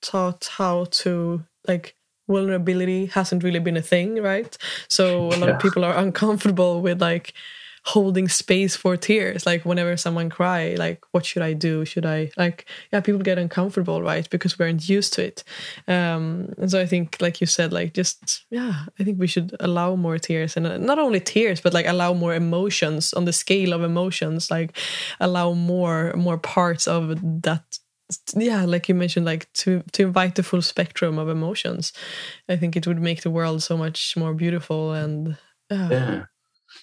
[0.01, 1.95] taught how to like
[2.27, 4.57] vulnerability hasn't really been a thing, right?
[4.87, 5.55] So a lot yeah.
[5.55, 7.33] of people are uncomfortable with like
[7.83, 11.83] holding space for tears like whenever someone cry like what should i do?
[11.83, 14.29] Should i like yeah people get uncomfortable right?
[14.29, 15.43] Because we aren't used to it.
[15.87, 19.55] Um and so i think like you said like just yeah i think we should
[19.59, 20.55] allow more tears.
[20.55, 24.51] And uh, not only tears but like allow more emotions on the scale of emotions
[24.51, 24.77] like
[25.19, 27.63] allow more more parts of that
[28.35, 31.93] yeah like you mentioned like to to invite the full spectrum of emotions.
[32.49, 35.37] I think it would make the world so much more beautiful and
[35.71, 36.23] uh, yeah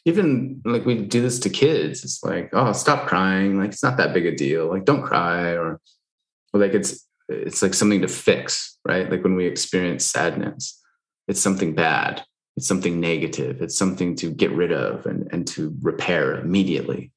[0.05, 2.05] even like we do this to kids.
[2.05, 3.59] It's like oh stop crying.
[3.59, 4.69] Like it's not that big a deal.
[4.69, 5.81] Like don't cry or,
[6.53, 9.11] or like it's it's like something to fix right?
[9.11, 10.83] Like when we experience sadness
[11.29, 12.25] it's something bad.
[12.57, 13.63] It's something negative.
[13.63, 17.13] It's something to get rid of and, and to repair immediately.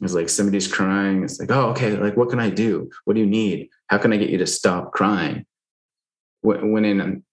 [0.00, 1.24] It's like somebody's crying.
[1.24, 1.96] It's like oh okay.
[1.96, 2.90] Like what can i do?
[3.04, 3.70] What do you need?
[3.88, 5.46] How can i get you to stop crying?
[6.42, 7.24] When in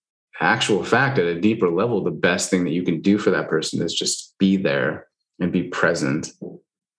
[0.41, 3.49] actual fact at a deeper level the best thing that you can do for that
[3.49, 5.07] person is just be there
[5.39, 6.31] and be present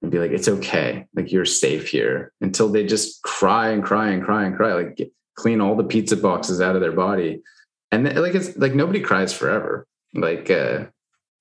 [0.02, 1.06] and be like it's okay.
[1.14, 2.32] Like you're safe here.
[2.40, 5.84] Until they just cry and cry and cry and cry like get, clean all the
[5.84, 7.40] pizza boxes out of their body.
[7.90, 9.86] And then, like it's like nobody cries forever.
[10.14, 10.86] Like uh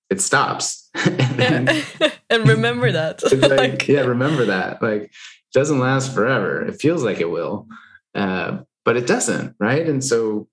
[0.09, 0.89] it stops.
[1.03, 1.83] And, then,
[2.29, 3.21] and remember that.
[3.31, 4.81] Like, like, yeah remember that.
[4.81, 5.11] Like it
[5.53, 6.61] doesn't last forever.
[6.61, 7.67] It feels like it will.
[8.13, 9.85] Uh, but it doesn't right?
[9.87, 10.47] And so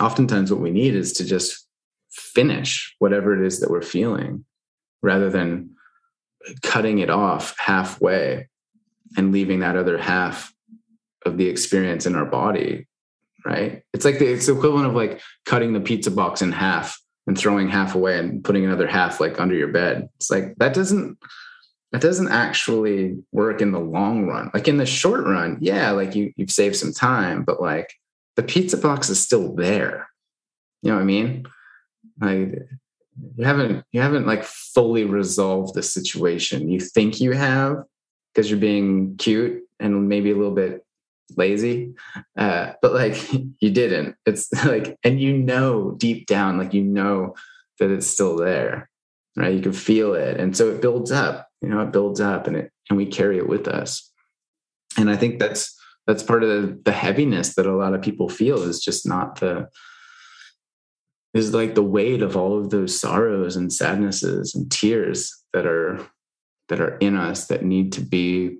[0.00, 1.66] oftentimes what we need is to just
[2.10, 4.44] finish whatever it is that we're feeling
[5.02, 5.70] rather than
[6.62, 8.48] cutting it off halfway
[9.16, 10.52] and leaving that other half
[11.24, 12.86] of the experience in our body
[13.46, 13.82] right?
[13.94, 17.38] It's like the, it's the equivalent of like cutting the pizza box in half and
[17.38, 20.08] throwing half away and putting another half like under your bed.
[20.16, 21.16] It's like that doesn't
[21.92, 24.50] that doesn't actually work in the long run.
[24.52, 27.94] Like in the short run yeah like you you've saved some time but like
[28.36, 30.08] the pizza box is still there.
[30.82, 31.46] You know what I mean?
[32.20, 32.68] Like
[33.36, 36.70] you haven't you haven't like fully resolved the situation.
[36.70, 37.84] You think you have
[38.32, 40.84] because you're being cute and maybe a little bit
[41.36, 41.94] lazy,
[42.36, 43.16] uh, but like
[43.60, 44.16] you didn't.
[44.26, 47.34] It's like, and you know deep down, like you know
[47.78, 48.88] that it's still there,
[49.36, 49.54] right?
[49.54, 51.48] You can feel it, and so it builds up.
[51.62, 54.10] You know, it builds up, and it and we carry it with us.
[54.98, 55.75] And I think that's
[56.06, 59.68] that's part of the, heaviness that a lot of people feel is just not the
[61.34, 66.00] is like the weight of all of those sorrows and sadnesses and tears that are
[66.68, 68.56] that are in us that need to be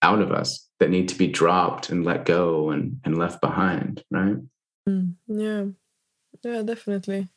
[0.00, 4.02] out of us that need to be dropped and let go and and left behind
[4.10, 4.36] right?
[4.88, 5.64] Mm, yeah.
[6.42, 7.28] Yeah definitely.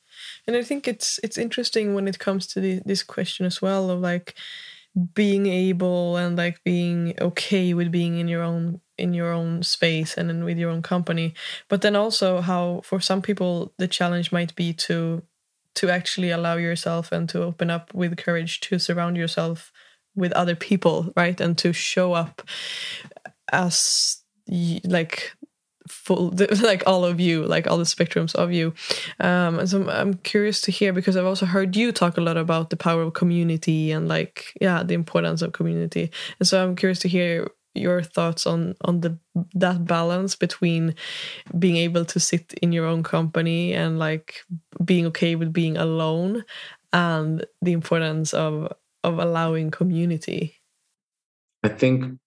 [0.47, 3.89] And i think it's it's interesting when it comes to the, this question as well
[3.89, 4.35] of like
[5.13, 10.17] being able and like being okay with being in your own in your own space
[10.17, 11.33] and in, with your own company.
[11.67, 15.23] But then also how for some people the challenge might be to
[15.75, 19.71] to actually allow yourself and to open up with courage to surround yourself
[20.15, 21.39] with other people right?
[21.39, 22.41] And to show up
[23.51, 24.23] as
[24.83, 25.33] like
[25.87, 28.73] full like all of you like all the spectrums of you.
[29.19, 32.37] Um and so i'm curious to hear because i've also heard you talk a lot
[32.37, 36.11] about the power of community and like yeah the importance of community.
[36.39, 39.17] And so i'm curious to hear your thoughts on on the
[39.53, 40.95] that balance between
[41.57, 44.41] being able to sit in your own company and like
[44.83, 46.43] being okay with being alone
[46.93, 48.71] and the importance of
[49.03, 50.55] of allowing community
[51.63, 52.17] i think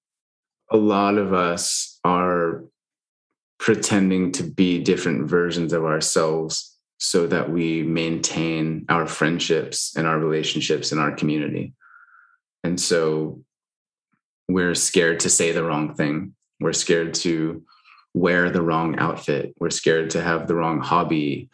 [0.71, 2.65] a lot of us are
[3.59, 10.19] pretending to be different versions of ourselves so that we maintain our friendships and our
[10.19, 11.73] relationships in our community.
[12.63, 13.43] And so
[14.53, 16.35] we're scared to say the wrong thing.
[16.61, 17.63] We're scared to
[18.15, 19.55] wear the wrong outfit.
[19.59, 21.49] We're scared to have the wrong hobby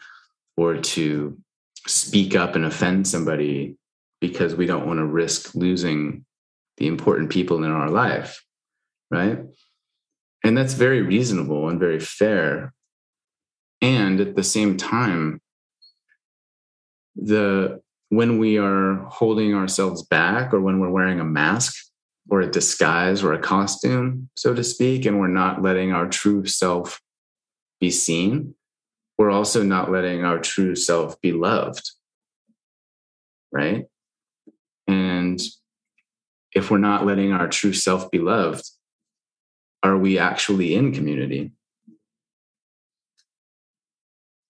[0.55, 1.37] or to
[1.85, 3.77] speak up and offend somebody
[4.19, 6.25] because we don't want to risk losing
[6.77, 8.43] the important people in our life.
[9.09, 9.39] Right.
[10.43, 12.73] And that's very reasonable and very fair.
[13.81, 15.41] And at the same time,
[17.15, 21.75] the when we are holding ourselves back or when we're wearing a mask
[22.29, 26.45] or a disguise or a costume, so to speak, and we're not letting our true
[26.45, 27.01] self
[27.79, 28.55] be seen,
[29.17, 31.91] we're also not letting our true self be loved.
[33.51, 33.85] Right.
[34.87, 35.39] And
[36.53, 38.69] if we're not letting our true self be loved,
[39.83, 41.51] are we actually in community?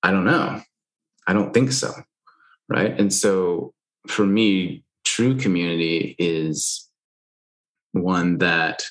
[0.04, 0.62] I don't know.
[1.28, 1.92] I don't think so.
[2.70, 2.98] Right.
[3.00, 3.74] And so
[4.08, 6.87] for me, true community is
[7.92, 8.84] one that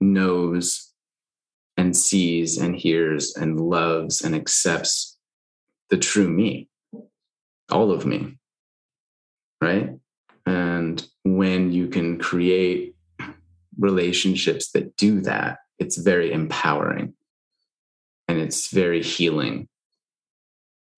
[0.00, 0.92] knows
[1.76, 5.16] and sees and hears and loves and accepts
[5.90, 6.68] the true me,
[7.70, 8.38] all of me.
[9.60, 9.90] Right.
[10.46, 12.94] And when you can create
[13.78, 17.14] relationships that do that, it's very empowering
[18.28, 19.68] and it's very healing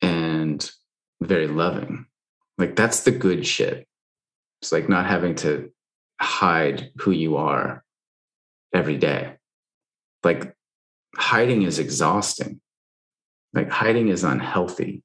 [0.02, 0.70] and
[1.20, 2.06] very loving.
[2.58, 3.86] Like that's the good shit.
[4.62, 5.70] It's like not having to
[6.20, 7.84] hide who you are
[8.74, 9.34] every day.
[10.22, 10.54] Like
[11.14, 12.60] hiding is exhausting.
[13.52, 15.02] Like hiding is unhealthy.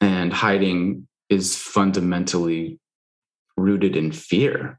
[0.00, 2.78] And hiding is fundamentally
[3.56, 4.78] rooted in fear.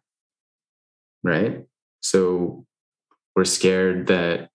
[1.23, 1.65] Right?
[2.01, 2.65] So
[3.35, 4.49] we're scared that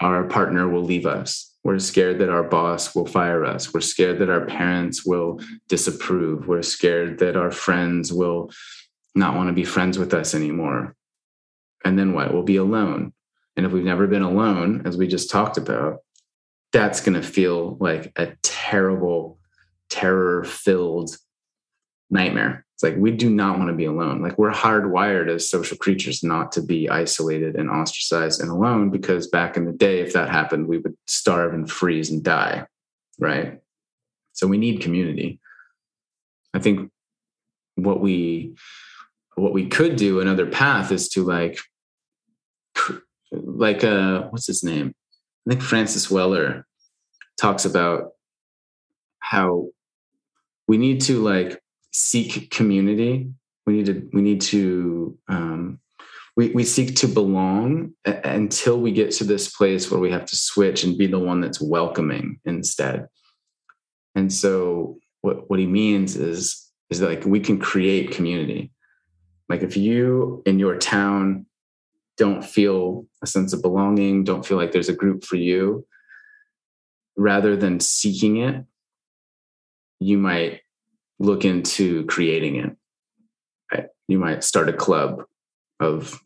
[0.00, 1.54] our partner will leave us.
[1.62, 3.72] We're scared that our boss will fire us.
[3.72, 6.48] We're scared that our parents will disapprove.
[6.48, 8.50] We're scared that our friends will
[9.14, 10.94] not want to be friends with us anymore.
[11.84, 12.32] And then what?
[12.32, 13.12] We'll be alone.
[13.56, 15.98] And if we've never been alone, as we just talked about,
[16.72, 19.38] that's going to feel like a terrible,
[19.88, 21.16] terror filled
[22.10, 22.64] nightmare.
[22.74, 24.22] It's like we do not want to be alone.
[24.22, 29.26] Like we're hardwired as social creatures not to be isolated and ostracized and alone because
[29.26, 32.66] back in the day, if that happened, we would starve and freeze and die.
[33.18, 33.60] Right.
[34.32, 35.40] So we need community.
[36.54, 36.90] I think
[37.74, 38.54] what we
[39.40, 41.58] what we could do another path is to like
[43.32, 44.94] like uh what's his name?
[45.46, 46.66] I think Francis Weller
[47.38, 48.12] talks about
[49.20, 49.68] how
[50.68, 51.60] we need to like
[51.92, 53.30] seek community.
[53.66, 55.80] We need to we need to um,
[56.36, 60.36] we we seek to belong until we get to this place where we have to
[60.36, 63.08] switch and be the one that's welcoming instead.
[64.14, 68.70] And so what what he means is is like we can create community.
[69.50, 71.44] Like if you in your town
[72.16, 75.84] don't feel a sense of belonging, don't feel like there's a group for you,
[77.16, 78.64] rather than seeking it,
[79.98, 80.60] you might
[81.18, 83.90] look into creating it.
[84.08, 85.24] You might start a club
[85.78, 86.20] of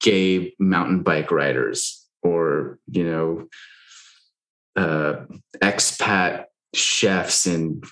[0.00, 3.48] gay mountain bike riders or, you know,
[4.76, 5.24] uh,
[5.62, 7.82] expat chefs in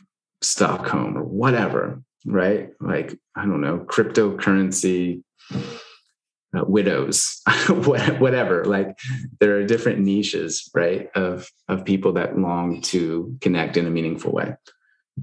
[0.42, 2.70] Stockholm or whatever, right?
[2.80, 5.22] Like, I don't know, cryptocurrency
[5.52, 8.64] uh, widows, whatever.
[8.64, 8.98] Like,
[9.40, 14.32] there are different niches, right, of of people that long to connect in a meaningful
[14.32, 14.54] way.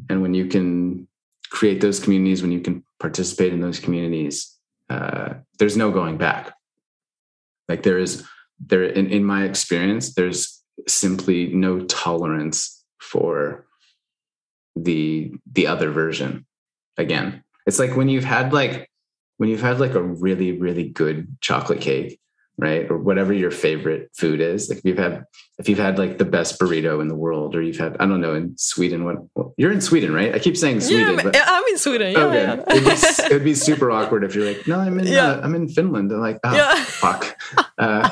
[0.09, 1.07] And when you can
[1.49, 4.55] create those communities, when you can participate in those communities,
[4.89, 6.53] uh, there's no going back.
[7.67, 8.23] Like there is
[8.59, 13.65] there in, in my experience, there's simply no tolerance for
[14.75, 16.45] the the other version
[16.97, 18.89] again it's like when you've had like
[19.37, 22.19] when you've had like a really really good chocolate cake
[22.57, 25.23] right or whatever your favorite food is like if you've had
[25.57, 28.21] if you've had like the best burrito in the world or you've had i don't
[28.21, 29.17] know in sweden what
[29.57, 32.43] you're in sweden right i keep saying sweden yeah, but, i'm in sweden yeah, okay.
[32.43, 32.75] yeah.
[32.75, 32.91] it'd, be,
[33.25, 35.31] it'd, be, super awkward if you're like no i'm in yeah.
[35.31, 36.75] uh, i'm in finland and like oh yeah.
[36.83, 37.35] fuck
[37.79, 38.07] uh,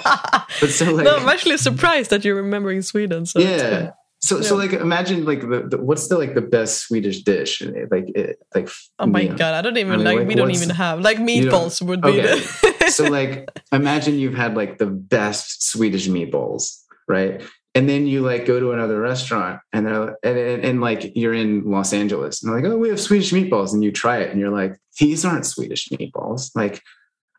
[0.59, 3.91] but so like no i'm actually surprised that you're remembering sweden so yeah
[4.21, 4.41] so, yeah.
[4.43, 7.61] so like, imagine like the, the, what's the like the best Swedish dish?
[7.61, 8.69] Like, it, like.
[8.99, 10.27] Oh my god, I don't even I mean, like, like.
[10.27, 12.09] We don't even have like meatballs would be.
[12.09, 12.39] Okay.
[12.39, 17.41] The so like, imagine you've had like the best Swedish meatballs, right?
[17.75, 21.33] And then you like go to another restaurant and they're and, and, and like you're
[21.33, 24.31] in Los Angeles and they're like, oh, we have Swedish meatballs, and you try it
[24.31, 26.51] and you're like, these aren't Swedish meatballs.
[26.55, 26.81] Like,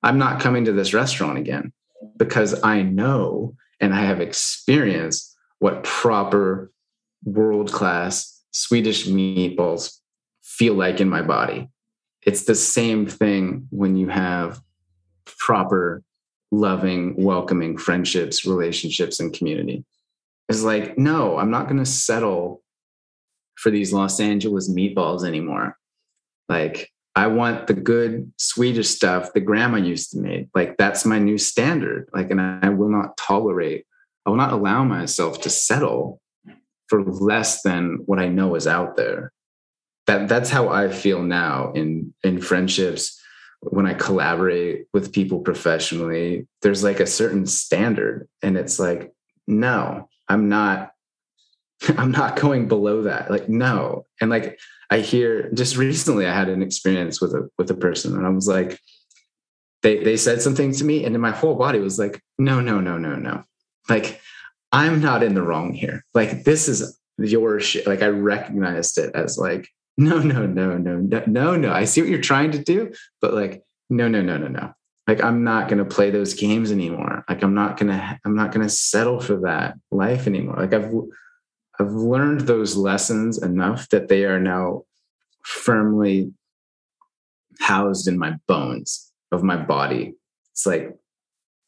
[0.03, 1.72] I'm not coming to this restaurant again
[2.16, 5.30] because I know and I have experienced
[5.61, 6.73] what proper
[7.25, 9.99] world class Swedish meatballs
[10.43, 11.69] feel like in my body.
[12.27, 14.61] It's the same thing when you have
[15.39, 16.03] proper,
[16.51, 19.85] loving, welcoming friendships, relationships, and community.
[20.49, 22.63] It's like, no, I'm not going to settle
[23.55, 25.79] for these Los Angeles meatballs anymore.
[26.49, 30.49] Like, I want the good Swedish stuff the grandma used to make.
[30.55, 32.09] Like, that's my new standard.
[32.13, 33.85] Like, and I will not tolerate,
[34.25, 36.21] I will not allow myself to settle
[36.89, 39.33] for less than what I know is out there.
[40.07, 43.18] That that's how I feel now in in friendships
[43.61, 46.49] when I collaborate with people professionally.
[46.62, 49.12] There's like a certain standard, and it's like,
[49.47, 50.93] no, I'm not.
[51.97, 53.31] I'm not going below that.
[53.31, 54.05] Like, no.
[54.21, 54.59] And like
[54.91, 58.31] I hear just recently I had an experience with a with a person and I
[58.31, 58.79] was like,
[59.83, 62.81] they they said something to me, and then my whole body was like, no, no,
[62.81, 63.45] no, no, no.
[63.89, 64.20] Like
[64.72, 66.05] I'm not in the wrong here.
[66.14, 67.87] Like this is your shit.
[67.87, 69.68] Like I recognized it as like,
[69.99, 71.72] no, no, no, no, no, no, no.
[71.72, 74.72] I see what you're trying to do, but like, no, no, no, no, no.
[75.07, 77.24] Like I'm not gonna play those games anymore.
[77.28, 80.57] Like I'm not gonna, I'm not gonna settle for that life anymore.
[80.57, 80.93] Like I've
[81.81, 84.83] I've learned those lessons enough that they are now
[85.43, 86.33] firmly
[87.59, 90.14] housed in my bones of my body.
[90.53, 90.95] It's like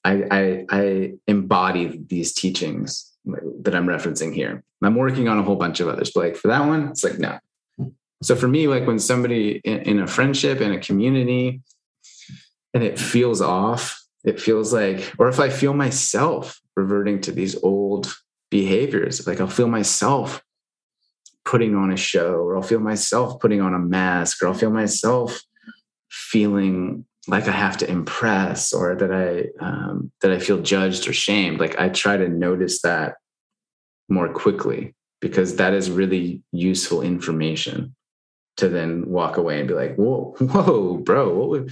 [0.05, 4.65] I, I, I embody these teachings that I'm referencing here.
[4.83, 7.19] I'm working on a whole bunch of others, but like for that one, it's like
[7.19, 7.39] no.
[8.23, 11.63] So for me, like when somebody in, in a friendship in a community,
[12.75, 17.61] and it feels off, it feels like, or if I feel myself reverting to these
[17.63, 18.15] old
[18.51, 20.43] behaviors, like I'll feel myself
[21.45, 24.71] putting on a show, or I'll feel myself putting on a mask, or I'll feel
[24.71, 25.41] myself
[26.09, 31.13] feeling like I have to impress or that I um, that I feel judged or
[31.13, 31.61] shamed.
[31.61, 33.15] Like I try to notice that
[34.09, 37.95] more quickly because that is really useful information
[38.57, 41.71] to then walk away and be like, whoa, whoa, bro, what would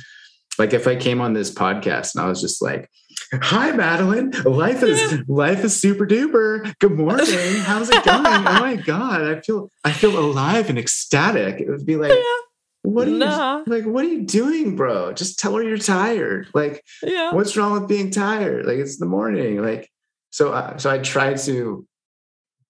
[0.59, 2.89] like if I came on this podcast and I was just like,
[3.33, 6.73] "Hi, Madeline, life is life is super duper.
[6.79, 7.27] Good morning,
[7.63, 8.27] how's it going?
[8.27, 12.50] oh my god, I feel I feel alive and ecstatic." It would be like, yeah
[12.83, 13.59] what are nah.
[13.59, 15.13] you like what are you doing bro?
[15.13, 16.49] Just tell her you're tired.
[16.55, 17.33] Like yeah.
[17.33, 18.67] what's wrong with being tired?
[18.67, 19.63] Like it's the morning.
[19.63, 19.91] Like
[20.31, 21.87] so uh, so i try to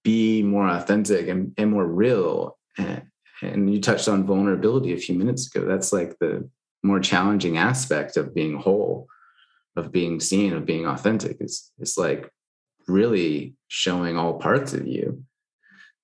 [0.02, 2.58] be more authentic and, and more real.
[2.78, 3.02] And,
[3.42, 5.66] and you touched on vulnerability a few minutes ago.
[5.66, 6.48] That's like the
[6.82, 9.06] more challenging aspect of being whole
[9.76, 11.36] of being seen of being authentic.
[11.38, 12.28] It's it's like
[12.88, 15.22] really showing all parts of you.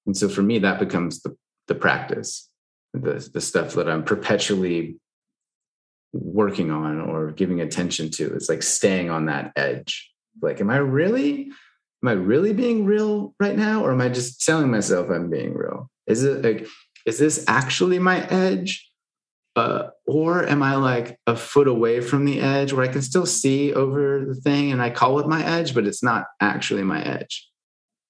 [0.07, 1.37] And so for me that becomes the
[1.67, 2.49] the practice
[3.03, 4.97] the the stuff that I'm perpetually
[6.13, 8.35] working on or giving attention to.
[8.35, 10.11] It's like staying on that edge.
[10.41, 11.51] Like, am I really,
[12.03, 13.85] am I really being real right now?
[13.85, 15.91] Or am I just telling myself I'm being real?
[16.07, 16.67] Is it like,
[17.05, 18.91] is this actually my edge?
[19.55, 23.25] Uh, or am I like a foot away from the edge where I can still
[23.25, 27.03] see over the thing and I call it my edge, but it's not actually my
[27.03, 27.49] edge?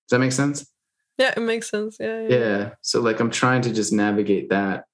[0.08, 0.66] Does that make sense?
[1.18, 1.96] Yeah, it makes sense.
[1.98, 2.38] Yeah, yeah.
[2.38, 2.70] Yeah.
[2.82, 4.84] So like I'm trying to just navigate that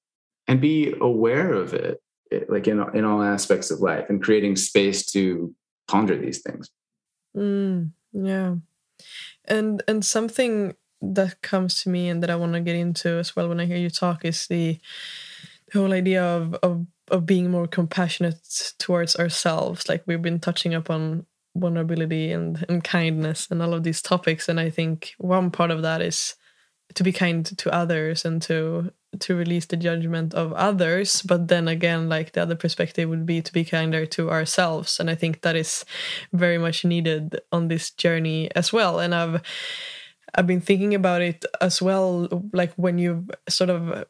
[0.46, 2.00] and be aware of it,
[2.48, 5.54] like in in all aspects of life, and creating space to
[5.88, 6.70] ponder these things.
[7.36, 8.56] Mm, yeah,
[9.46, 13.34] and and something that comes to me and that I want to get into as
[13.34, 14.78] well when I hear you talk is the,
[15.72, 19.88] the whole idea of of of being more compassionate towards ourselves.
[19.88, 24.48] Like we've been touching upon vulnerability and, and kindness and all of these topics.
[24.48, 26.34] And i think one part of that is
[26.94, 31.22] to be kind to others and to to release the judgment of others.
[31.22, 34.98] But then again like the other perspective would be to be kinder to ourselves.
[34.98, 35.84] And i think that is
[36.32, 38.98] very much needed on this journey as well.
[38.98, 39.42] And i've
[40.34, 44.07] i've been thinking about it as well like when you've sort of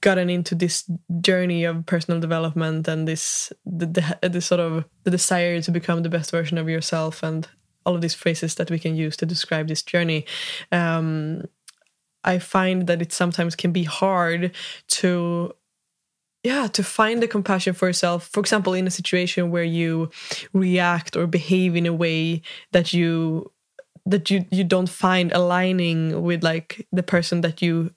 [0.00, 0.88] gotten into this
[1.20, 6.02] journey of personal development and this the, the, the sort of the desire to become
[6.02, 7.48] the best version of yourself and
[7.84, 10.24] all of these phrases that we can use to describe this journey
[10.70, 11.42] um,
[12.24, 14.52] i find that it sometimes can be hard
[14.86, 15.52] to
[16.42, 18.28] yeah to find the compassion for yourself.
[18.32, 20.10] For example in a situation where you
[20.52, 23.51] react or behave in a way that you
[24.04, 27.90] that you you don't find aligning with like the person that you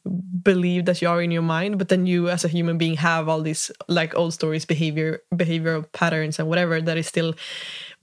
[0.43, 3.27] believe that you are in your mind but then you as a human being have
[3.27, 7.33] all these like old stories behavior behavioral patterns and whatever that is still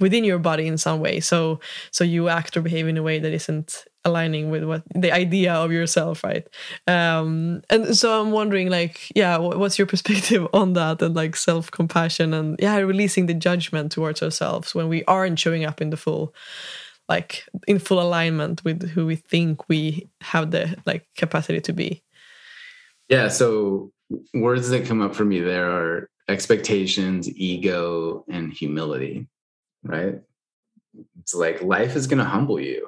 [0.03, 1.21] within your body in some way.
[1.21, 5.13] So so you act or behave in a way that isn't aligning with what the
[5.13, 6.47] idea of yourself right?
[6.89, 12.35] Um and so i'm wondering like yeah what's your perspective on that and like self-compassion
[12.35, 16.35] and yeah releasing the judgment towards ourselves when we aren't showing up in the full
[17.13, 22.03] like in full alignment with who we think we have the like capacity to be.
[23.09, 23.93] Yeah so
[24.33, 29.27] words that come up for me there are expectations ego and humility
[29.85, 30.17] right?
[31.21, 32.81] It's like life is going to humble you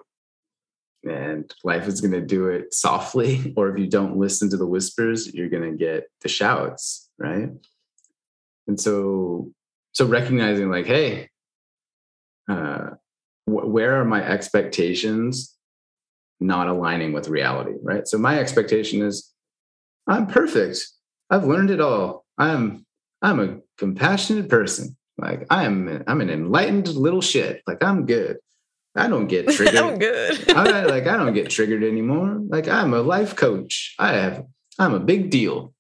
[1.03, 4.73] and life is going to do it softly or if you don't listen to the
[4.75, 7.51] whispers you're going to get the shouts right?
[8.69, 9.51] And so
[9.93, 11.29] so recognizing like hey
[12.49, 12.91] uh
[13.47, 15.57] where are my expectations
[16.41, 19.33] not aligning with reality right so my expectation is
[20.07, 20.87] i'm perfect
[21.31, 22.85] i've learned it all i'm
[23.23, 28.39] i'm a compassionate person like i'm i'm an enlightened little shit like i'm good
[28.97, 29.77] I don't get triggered.
[29.77, 30.51] I'm good.
[30.57, 32.41] I, am like I don't get triggered anymore.
[32.47, 33.95] Like I'm a life coach.
[33.99, 34.45] I have
[34.79, 35.75] I'm a big deal.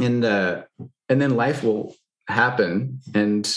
[0.00, 0.62] And uh
[1.08, 1.94] and then life will
[2.26, 3.50] happen and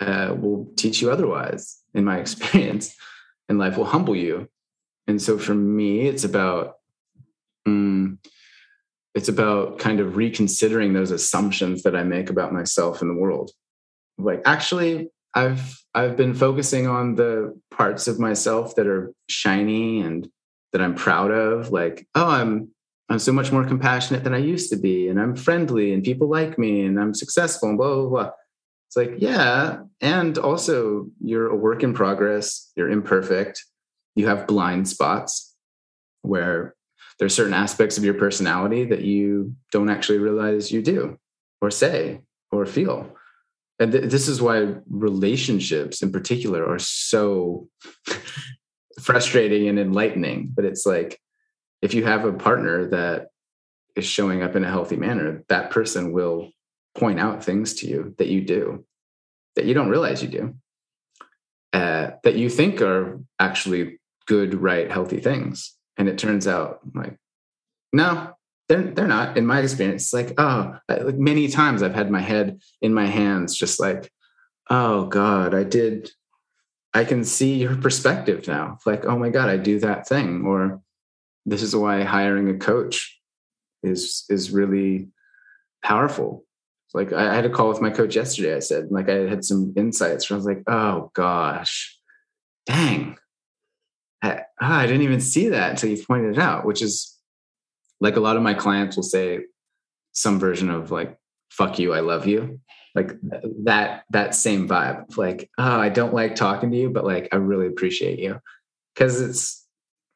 [0.00, 2.94] uh will teach you otherwise in my experience
[3.48, 4.48] and life will humble you.
[5.06, 6.76] And so for me it's about
[7.66, 8.18] um,
[9.14, 13.50] it's about kind of reconsidering those assumptions that I make about myself and the world.
[14.18, 20.28] Like actually I've I've been focusing on the parts of myself that are shiny and
[20.72, 21.70] that I'm proud of.
[21.70, 22.68] Like, oh, I'm
[23.08, 26.28] I'm so much more compassionate than I used to be, and I'm friendly, and people
[26.28, 28.30] like me, and I'm successful, and blah blah blah.
[28.90, 32.72] It's like, yeah, and also you're a work in progress.
[32.74, 33.64] You're imperfect.
[34.16, 35.54] You have blind spots
[36.22, 36.74] where
[37.18, 41.18] there's certain aspects of your personality that you don't actually realize you do,
[41.60, 42.20] or say,
[42.50, 43.16] or feel
[43.80, 47.68] and th- this is why relationships in particular are so
[49.00, 51.18] frustrating and enlightening but it's like
[51.82, 53.28] if you have a partner that
[53.96, 56.50] is showing up in a healthy manner that person will
[56.96, 58.84] point out things to you that you do
[59.56, 60.54] that you don't realize you do
[61.72, 65.76] uh, that you think are actually good right healthy things.
[65.96, 67.16] And it turns out like
[67.92, 68.32] no
[68.68, 69.36] they're they're not.
[69.36, 73.06] In my experience it's like oh like many times i've had my head in my
[73.06, 74.10] hands just like
[74.70, 76.10] oh god i did
[76.94, 78.78] i can see your perspective now.
[78.86, 80.44] Like oh my god i do that thing.
[80.46, 80.80] Or
[81.46, 83.20] this is why hiring a coach
[83.82, 85.08] is is really
[85.82, 86.44] powerful
[86.94, 89.72] like i had a call with my coach yesterday i said like i had some
[89.76, 91.96] insights where i was like oh gosh.
[92.66, 93.16] Dang.
[94.22, 97.18] I, oh, I didn't even see that until you pointed it out which is
[98.00, 99.40] like a lot of my clients will say
[100.12, 101.16] some version of like
[101.50, 102.60] fuck you i love you.
[102.94, 103.12] Like
[103.64, 107.36] that that same vibe like oh i don't like talking to you but like i
[107.36, 108.40] really appreciate you.
[108.94, 109.66] Because it's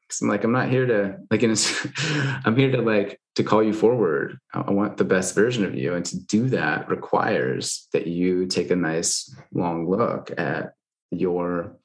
[0.09, 1.55] cause i'm like i'm not here to like in a,
[2.45, 5.93] i'm here to like to call you forward i want the best version of you
[5.93, 10.73] and to do that requires that you take a nice long look at
[11.11, 11.77] your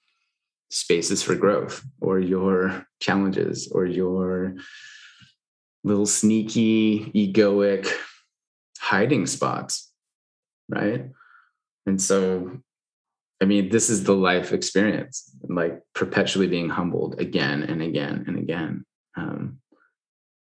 [0.70, 4.54] spaces for growth or your challenges or your
[5.84, 7.88] little sneaky, egoic
[8.78, 9.90] hiding spots,
[10.68, 11.10] right?
[11.86, 12.58] And so,
[13.40, 18.38] I mean, this is the life experience, like perpetually being humbled again and again and
[18.38, 18.84] again.
[19.16, 19.58] Um,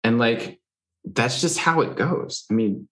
[0.04, 0.59] and like,
[1.06, 2.46] that's just how it goes.
[2.50, 2.88] I mean,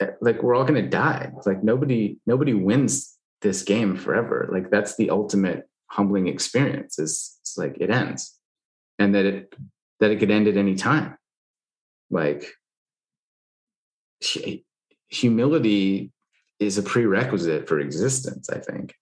[0.00, 1.30] eh, like we're all going to die.
[1.46, 4.48] Like nobody, nobody wins this game forever.
[4.50, 8.38] Like that's the ultimate humbling experience is it's like it ends
[8.98, 9.54] and that it,
[10.00, 11.16] that it could end at any time
[12.10, 12.44] like
[15.08, 16.12] humility
[16.60, 18.94] is a prerequisite for existence i think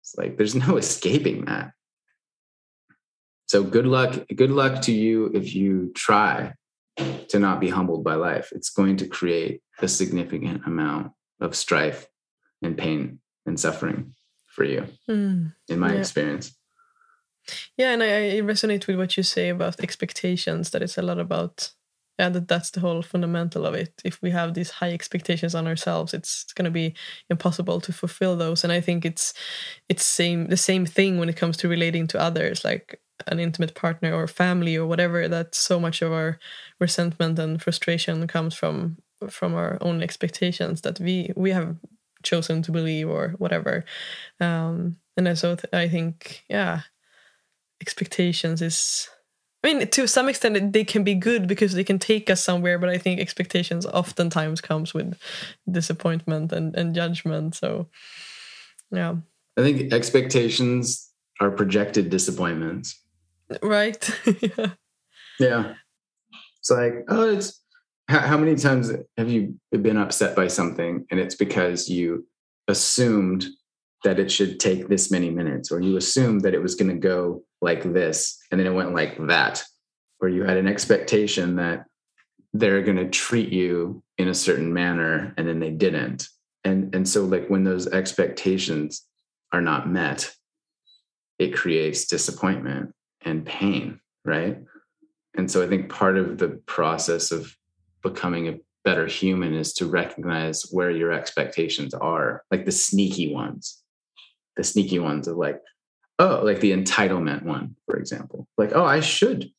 [0.00, 1.72] it's like there's no escaping that
[3.46, 6.52] so good luck good luck to you if you try
[6.96, 8.52] to not be humbled by life.
[8.52, 12.06] It's going to create a significant amount of strife
[12.62, 14.14] and pain and suffering
[14.46, 15.98] for you mm, in my yeah.
[15.98, 16.54] experience.
[17.76, 21.18] Yeah and I, I resonate with what you say about expectations that it's a lot
[21.18, 21.72] about
[22.18, 24.00] yeah that that's the whole fundamental of it.
[24.04, 26.94] If we have these high expectations on ourselves it's, it's going to be
[27.30, 28.62] impossible to fulfill those.
[28.62, 29.34] And i think it's
[29.88, 32.64] it's same the same thing when it comes to relating to others.
[32.64, 36.38] Like an intimate partner or family or whatever that so much of our
[36.80, 41.76] resentment and frustration comes from from our own expectations that we we have
[42.22, 43.84] chosen to believe or whatever
[44.40, 46.82] um and so i think yeah
[47.80, 49.08] expectations is
[49.64, 52.78] I mean, to some extent, they can be good because they can take us somewhere.
[52.78, 55.16] But I think expectations oftentimes comes with
[55.70, 57.54] disappointment and, and judgment.
[57.54, 57.86] So,
[58.90, 59.14] yeah.
[59.56, 61.08] I think expectations
[61.40, 63.01] are projected disappointments.
[63.62, 64.10] Right.
[64.40, 64.66] yeah.
[65.38, 65.74] Yeah.
[66.60, 67.60] It's like, oh, it's
[68.08, 72.26] how, how many times have you been upset by something and it's because you
[72.68, 73.46] assumed
[74.04, 76.96] that it should take this many minutes, or you assumed that it was going to
[76.96, 79.62] go like this, and then it went like that,
[80.20, 81.84] or you had an expectation that
[82.52, 86.28] they're going to treat you in a certain manner, and then they didn't.
[86.64, 89.04] And, and so like when those expectations
[89.52, 90.32] are not met,
[91.38, 94.58] it creates disappointment and pain, right?
[95.34, 97.56] And so I think part of the process of
[98.02, 103.80] becoming a better human is to recognize where your expectations are, like the sneaky ones,
[104.56, 105.60] the sneaky ones of like,
[106.18, 108.46] oh, like the entitlement one, for example.
[108.58, 109.50] Like, oh, I should.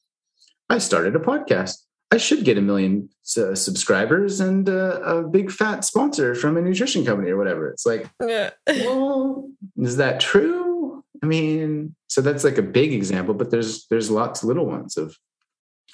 [0.69, 1.77] I started a podcast.
[2.11, 6.61] I should get a million uh, subscribers and uh, a big fat sponsor from a
[6.61, 7.69] nutrition company or whatever.
[7.69, 8.51] It's like, yeah.
[8.67, 11.03] well, is that true?
[11.23, 14.97] I mean, so that's like a big example, but there's there's lots of little ones
[14.97, 15.17] of,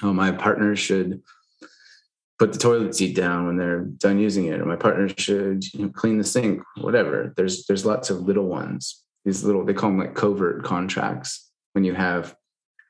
[0.03, 1.21] oh, my partner should
[2.37, 5.85] put the toilet seat down when they're done using it, or my partner should you
[5.85, 7.33] know, clean the sink, whatever.
[7.37, 9.01] There's there's lots of little ones.
[9.23, 12.35] These little they call them like covert contracts when you have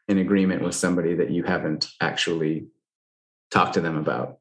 [0.07, 2.65] an agreement with somebody that you haven't actually
[3.51, 4.39] talked to them about.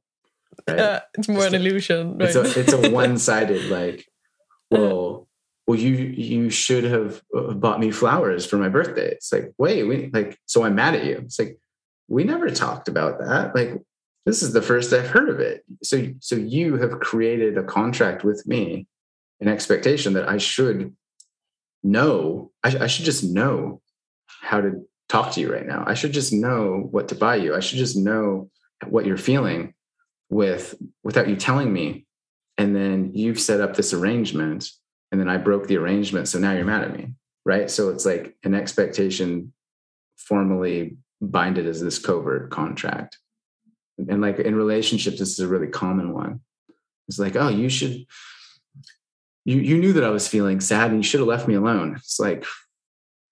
[0.66, 0.78] Right?
[0.78, 2.16] Uh, it's more Just an illusion.
[2.16, 2.34] Right?
[2.34, 4.08] It's a it's a one sided like,
[4.70, 5.27] well,
[5.68, 9.10] well you you should have uh, bought me flowers for my birthday.
[9.12, 11.18] It's like wait we like so I'm mad at you.
[11.18, 11.58] It's like
[12.08, 13.54] we never talked about that.
[13.54, 13.74] Like
[14.28, 15.64] this is the first I've heard of it.
[15.82, 18.86] So, so you have created a contract with me,
[19.40, 20.94] an expectation that I should
[21.82, 22.50] know.
[22.62, 23.80] I, I should just know
[24.42, 25.82] how to talk to you right now.
[25.86, 27.56] I should just know what to buy you.
[27.56, 28.50] I should just know
[28.86, 29.72] what you're feeling
[30.28, 32.04] with without you telling me.
[32.58, 34.68] And then you've set up this arrangement,
[35.10, 36.28] and then I broke the arrangement.
[36.28, 37.14] So now you're mad at me,
[37.44, 37.70] right?
[37.70, 39.52] So it's like an expectation
[40.16, 43.18] formally binded as this covert contract
[44.08, 46.40] and like in relationships this is a really common one
[47.08, 48.06] it's like oh you should
[49.44, 51.94] you you knew that i was feeling sad and you should have left me alone
[51.96, 52.44] it's like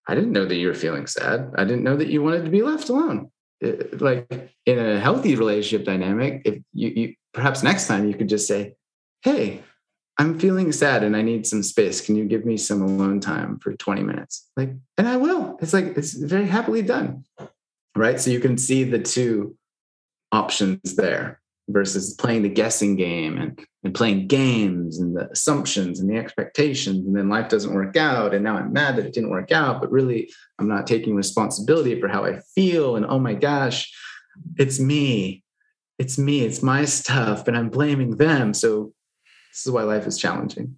[0.09, 2.51] i didn't know that you were feeling sad i didn't know that you wanted to
[2.51, 3.31] be left alone
[3.61, 8.29] it, like in a healthy relationship dynamic if you, you perhaps next time you could
[8.29, 8.75] just say
[9.23, 9.63] hey
[10.19, 12.01] i'm feeling sad and i need some space.
[12.01, 14.49] Can you give me some alone time for 20 minutes?
[14.57, 15.59] Like and i will.
[15.61, 17.25] It's like it's very happily done
[17.97, 18.21] right?
[18.21, 19.57] So you can see the two
[20.31, 26.09] options there versus playing the guessing game and, and playing games and the assumptions and
[26.09, 29.31] the expectations and then life doesn't work out and now i'm mad that it didn't
[29.31, 30.31] work out but really
[30.61, 33.93] i'm not taking responsibility for how i feel and oh my gosh
[34.57, 35.43] it's me.
[35.99, 36.43] It's me.
[36.43, 38.55] It's my stuff and i'm blaming them.
[38.55, 38.93] So
[39.57, 40.77] this is why life is challenging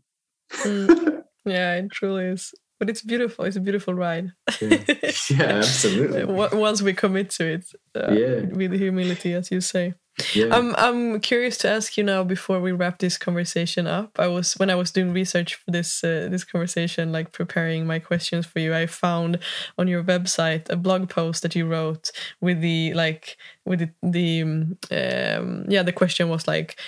[0.63, 1.23] mm.
[1.45, 3.45] yeah it truly is but it's beautiful.
[3.45, 4.33] It's a beautiful ride.
[4.61, 4.79] yeah.
[5.31, 6.25] yeah, absolutely.
[6.25, 8.41] Once we commit to it, uh, yeah.
[8.55, 9.95] with humility, as you say.
[10.35, 10.49] Yeah.
[10.51, 14.19] I'm I'm curious to ask you now before we wrap this conversation up.
[14.19, 18.01] I was when I was doing research for this uh, this conversation, like preparing my
[18.01, 18.75] questions for you.
[18.75, 19.39] I found
[19.77, 22.11] on your website a blog post that you wrote
[22.41, 26.81] with the like with the, the um, yeah the question was like,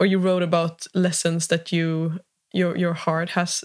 [0.00, 2.18] or you wrote about lessons that you
[2.52, 3.62] your your heart has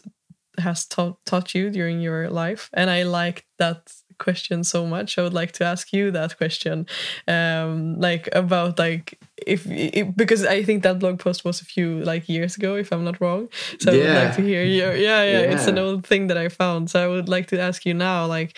[0.58, 2.70] has taught taught you during your life?
[2.74, 5.18] And i like that question so much.
[5.18, 6.86] I would like to ask you that question.
[7.28, 12.00] Um like about like if, if, because i think that blog post was a few
[12.04, 13.50] like years ago if i'm not wrong.
[13.80, 14.04] So yeah.
[14.04, 16.50] i would like to hear your yeah, yeah, yeah it's an old thing that i
[16.50, 16.90] found.
[16.90, 18.58] So i would like to ask you now like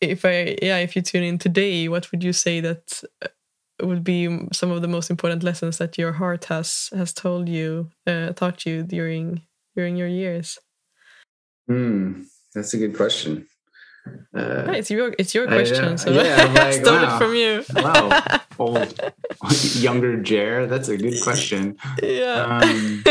[0.00, 3.02] if i yeah if you tune in today what would you say that
[3.82, 7.90] would be some of the most important lessons that your heart has has told you
[8.06, 9.42] uh, taught you during
[9.74, 10.58] during your years
[11.68, 12.22] Hmm,
[12.54, 13.46] that's a good question.
[14.36, 17.64] Uh, it's your it's your question, so yeah, like, stole wow, it from you.
[17.74, 19.00] wow, old
[19.76, 20.66] younger Jer.
[20.66, 21.78] That's a good question.
[22.02, 22.60] Yeah.
[22.60, 23.04] Um,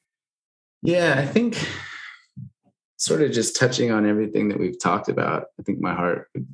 [0.82, 1.56] yeah, I think
[2.98, 5.46] sort of just touching on everything that we've talked about.
[5.58, 6.46] I think my heart would,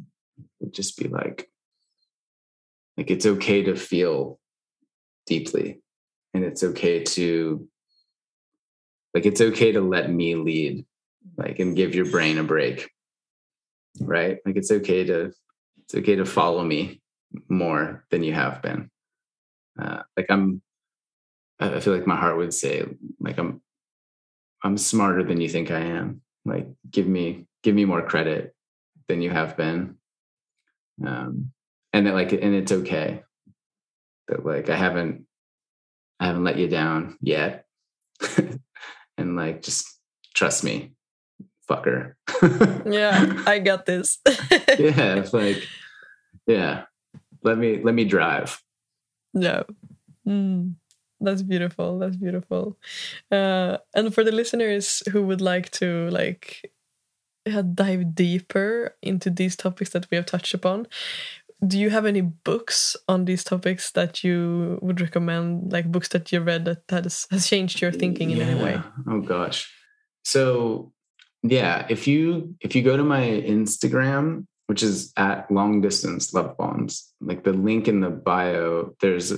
[0.61, 1.51] would just be like,
[2.97, 4.39] like it's okay to feel
[5.27, 5.81] deeply,
[6.35, 7.69] and it's okay to
[9.15, 10.85] like it's okay to let me lead
[11.37, 12.91] like and give your brain a break
[14.01, 14.39] right?
[14.45, 15.33] Like it's okay to
[15.85, 17.01] it's okay to follow me
[17.49, 18.91] more than you have been.
[19.81, 20.63] Uh, like i'm
[21.61, 22.83] i feel like my heart would say
[23.21, 23.61] like i'm
[24.63, 26.23] i'm smarter than you think i am.
[26.45, 28.55] Like give me give me more credit
[29.09, 29.97] than you have been.
[31.07, 31.53] Um
[31.97, 33.23] and that like and it's okay
[34.29, 35.27] that like i haven't
[36.21, 37.67] i haven't let you down yet
[39.19, 39.87] and like just
[40.35, 40.97] trust me
[41.69, 42.15] fucker.
[42.87, 44.19] yeah, I got this.
[44.79, 45.63] yeah, it's like,
[46.47, 46.85] yeah,
[47.43, 48.63] let me let me drive.
[49.35, 49.65] No.
[50.27, 50.75] Mm.
[51.21, 51.99] that's beautiful.
[51.99, 52.79] That's beautiful.
[53.31, 56.73] Uh, and for the listeners who would like to like
[57.75, 60.89] dive deeper into these topics that we have touched upon,
[61.65, 65.73] do you have any books on these topics that you would recommend?
[65.73, 68.45] Like books that you read that has, has changed your thinking in yeah.
[68.45, 68.81] any way?
[69.09, 69.73] Oh gosh.
[70.25, 70.93] So
[71.43, 76.57] yeah, if you if you go to my Instagram, which is at long distance love
[76.57, 79.33] bombs, like the link in the bio, there's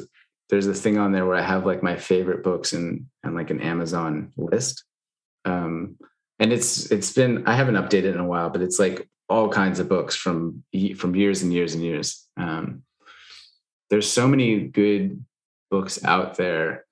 [0.51, 3.51] there's a thing on there where I have like my favorite books and and like
[3.51, 4.82] an Amazon list.
[5.45, 5.97] Um,
[6.40, 9.78] and it's it's been I haven't updated in a while, but it's like all kinds
[9.78, 10.64] of books from
[10.96, 12.26] from years and years and years.
[12.36, 12.82] Um,
[13.90, 15.24] there's so many good
[15.70, 16.84] books out there.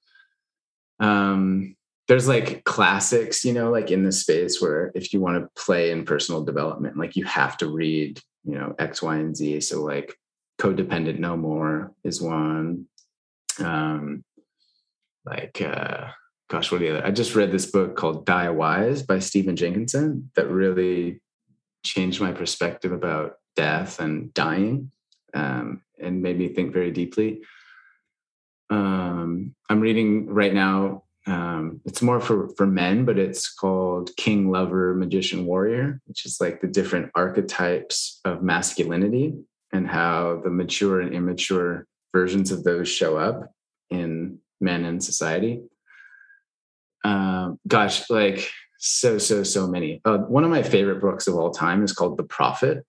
[1.01, 1.77] Um,
[2.09, 5.91] there's like classics, you know, like in the space where if you want to play
[5.91, 9.61] in personal development, like you have to read, you know, X, Y, and Z.
[9.61, 10.15] So like
[10.61, 12.87] codependent no more is one.
[13.59, 14.25] Um,
[15.25, 16.09] like uh
[16.49, 17.05] gosh, what the other?
[17.05, 21.21] I just read this book called Die Wise by Stephen Jenkinson that really
[21.85, 24.91] changed my perspective about death and dying
[25.35, 27.43] um, and made me think very deeply.
[28.71, 31.05] Um, I'm reading right now.
[31.27, 36.41] Um, it's more for for men, but it's called King, Lover, Magician, Warrior, which is
[36.41, 39.35] like the different archetypes of masculinity
[39.73, 43.53] and how the mature and immature versions of those show up
[43.91, 45.63] in men in society.
[47.05, 48.51] Um, gosh, like
[48.87, 50.01] so so so many.
[50.05, 52.85] Uh, one of my favorite books of all time is called the prophet.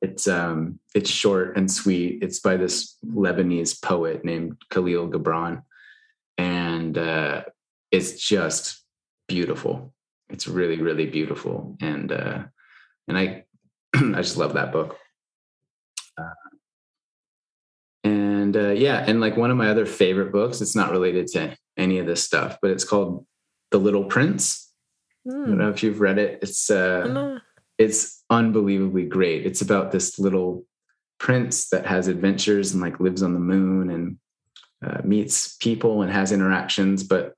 [0.00, 2.22] It's um it's short and sweet.
[2.22, 5.62] It's by this lebanese poet named Kahlil Gibran.
[6.38, 7.42] And uh
[7.90, 8.82] it's just
[9.28, 9.92] beautiful.
[10.30, 11.76] It's really really beautiful.
[11.80, 12.44] And uh
[13.08, 13.44] and i
[13.94, 14.96] i just love that book.
[16.16, 16.34] Uh,
[18.04, 21.54] and uh yeah and like one of my other favorite books it's not related to
[21.76, 23.26] any of this stuff but it's called
[23.70, 24.69] the Little Prince.
[25.26, 25.44] Mm.
[25.44, 26.40] I don't know if you've read it.
[26.42, 27.38] It's uh,
[27.78, 29.46] it's unbelievably great.
[29.46, 30.64] It's about this little
[31.18, 34.16] prince that has adventures and like lives on the moon and
[34.84, 37.02] uh, meets people and has interactions.
[37.02, 37.34] But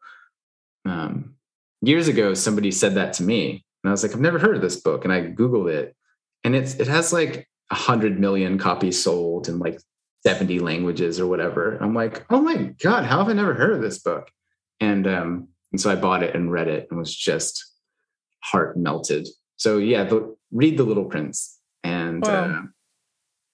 [0.84, 1.34] um,
[1.80, 4.62] years ago, somebody said that to me, and I was like, I've never heard of
[4.62, 5.96] this book, and I googled it,
[6.44, 9.80] and it's it has like a hundred million copies sold in like
[10.24, 11.78] 70 languages or whatever.
[11.78, 14.30] I'm like, oh my God, how have I never heard of this book?
[14.78, 17.71] And um, and so I bought it and read it and was just
[18.42, 19.28] heart melted.
[19.56, 22.44] So yeah, the, read The Little Prince, and wow.
[22.44, 22.62] uh,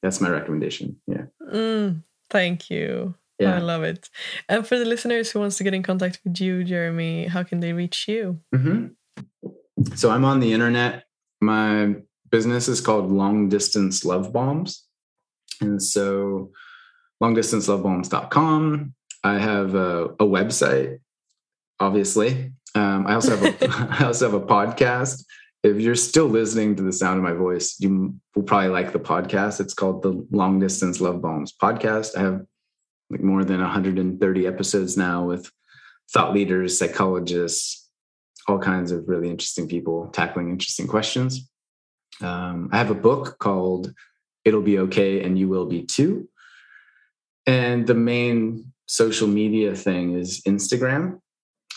[0.03, 0.97] that's my recommendation.
[1.07, 1.25] Yeah.
[1.53, 3.15] Mm, thank you.
[3.39, 3.57] Yeah.
[3.57, 4.11] I love it.
[4.49, 7.61] And for the listeners who wants to get in contact with you, Jeremy, how can
[7.61, 8.41] they reach you?
[8.53, 9.95] Mm-hmm.
[9.95, 11.05] So I'm on the internet.
[11.41, 11.95] My
[12.31, 14.85] business is called Long Distance Love Bombs.
[15.61, 16.51] And so
[17.23, 18.95] longdistancelovebombs.com.
[19.23, 20.99] I have a, a website
[21.81, 22.53] obviously.
[22.79, 23.69] Um, I also have a,
[24.01, 25.25] I also have a podcast.
[25.65, 29.01] If you're still listening to the sound of my voice, you will probably like the
[29.01, 29.61] podcast.
[29.61, 32.17] It's called the Long Distance Love Bombs podcast.
[32.17, 32.47] I have
[33.11, 35.51] like more than 130 episodes now with
[36.13, 37.89] thought leaders, psychologists,
[38.47, 41.51] all kinds of really interesting people tackling interesting questions.
[42.21, 43.93] Um, I have a book called
[44.45, 46.29] It'll Be Okay and You Will Be Too.
[47.47, 51.21] And the main social media thing is Instagram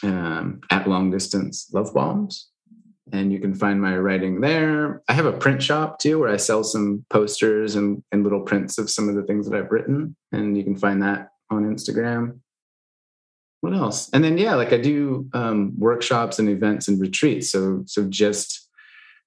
[0.04, 2.48] um, at long distance love bombs.
[3.14, 5.02] And you can find my writing there.
[5.10, 8.78] I have a print shop too where i sell some posters and, and little prints
[8.78, 10.16] of some of the things that i've written.
[10.32, 12.40] And you can find that on instagram.
[13.62, 14.10] What else?
[14.14, 17.52] And then yeah like i do um, workshops and events and retreats.
[17.52, 18.70] So so just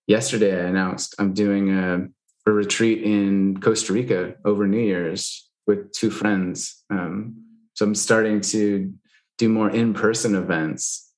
[0.06, 2.06] yesterday i announced i'm doing a,
[2.46, 6.84] a retreat in costa rica over new year's with two friends.
[6.90, 7.42] Um,
[7.74, 8.94] so i'm starting to
[9.38, 11.12] do more in-person events.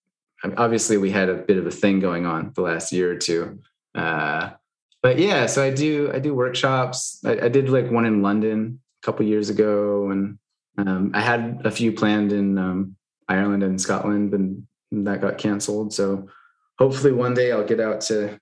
[0.56, 3.60] Obviously we had a bit of a thing going on the last year or two.
[3.94, 4.50] Uh,
[5.02, 7.20] but yeah so i do i do workshops.
[7.24, 10.38] I, I, did like one in london a couple years ago and
[10.78, 12.96] um, i had a few planned in um,
[13.28, 15.92] ireland and scotland and that got canceled.
[15.92, 16.28] So
[16.78, 18.38] hopefully one day i'll get out to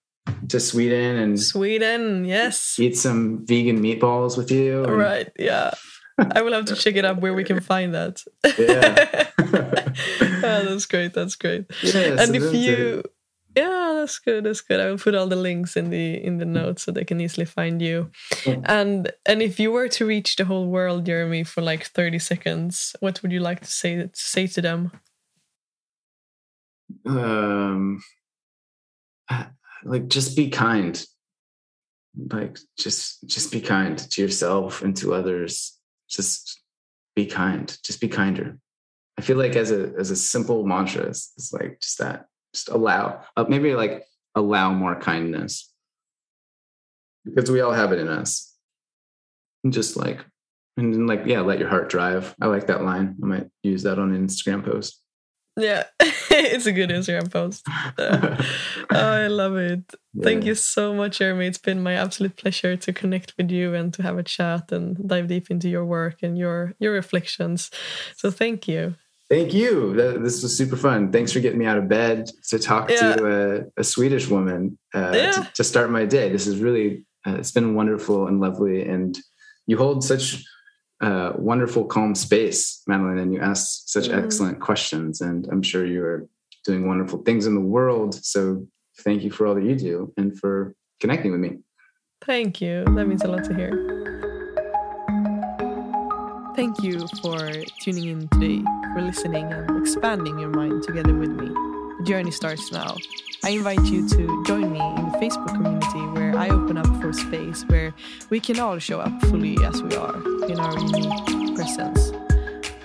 [0.48, 2.78] to sweden and sweden yes.
[2.78, 5.72] eat some vegan meatballs with you and, right yeah
[6.18, 8.22] I will have to check it up where we can find that.
[8.58, 9.28] Yeah.
[9.38, 11.12] yeah, that's great.
[11.14, 11.66] That's great.
[11.82, 13.02] Yeah, and if you
[13.56, 14.44] yeah, that's good.
[14.44, 14.80] That's good.
[14.80, 17.46] I will put all the links in the in the notes so they can easily
[17.46, 18.10] find you.
[18.46, 22.96] And and if you were to reach the whole world, Jeremy, for like 30 seconds,
[23.00, 24.90] what would you like to say to say to them?
[27.06, 28.02] Um
[29.84, 31.04] like just be kind.
[32.16, 35.73] Like just just be kind to yourself and to others
[36.14, 36.60] just
[37.16, 38.58] be kind just be kinder
[39.16, 42.68] I feel like as a as a simple mantra, it's, it's like just that, just
[42.68, 44.04] allow, uh, maybe like
[44.34, 45.72] allow more kindness
[47.24, 48.52] because we all have it in us.
[49.62, 50.24] And just like,
[50.76, 52.34] and then like, yeah, let your heart drive.
[52.40, 53.16] I like that line.
[53.22, 55.00] I might use that on an Instagram post.
[55.56, 55.84] Yeah,
[56.54, 57.66] it's a good Instagram post.
[57.96, 58.36] Uh,
[58.90, 59.82] oh, I love it.
[60.14, 60.24] Yeah.
[60.24, 61.46] Thank you so much, Jeremy.
[61.46, 64.96] It's been my absolute pleasure to connect with you and to have a chat and
[65.08, 67.70] dive deep into your work and your your reflections.
[68.16, 68.94] So thank you.
[69.30, 69.94] Thank you.
[69.94, 71.10] This was super fun.
[71.10, 73.16] Thanks for getting me out of bed to talk yeah.
[73.16, 75.30] to a, a, Swedish woman uh, yeah.
[75.32, 76.30] to, to, start my day.
[76.30, 78.86] This is really, uh, it's been wonderful and lovely.
[78.86, 79.18] And
[79.66, 80.44] you hold such
[81.00, 84.24] uh, wonderful, calm space, Madeline, and you ask such mm.
[84.24, 85.22] excellent questions.
[85.22, 86.28] And I'm sure you are
[86.64, 88.14] doing wonderful things in the world.
[88.14, 88.66] So
[89.00, 91.58] thank you for all that you do and for connecting with me.
[92.24, 92.84] Thank you.
[92.84, 93.70] That means a lot to hear.
[96.56, 97.50] Thank you for
[97.82, 98.62] tuning in today,
[98.94, 101.48] for listening and expanding your mind together with me.
[101.48, 102.96] The journey starts now.
[103.42, 107.12] I invite you to join me in the Facebook community where I open up for
[107.12, 107.92] space where
[108.30, 110.16] we can all show up fully as we are
[110.48, 112.12] in our unique presence.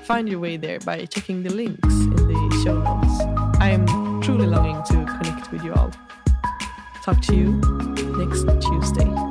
[0.03, 3.28] Find your way there by checking the links in the show notes.
[3.59, 5.91] I am truly longing to connect with you all.
[7.03, 7.53] Talk to you
[8.17, 9.28] next Tuesday.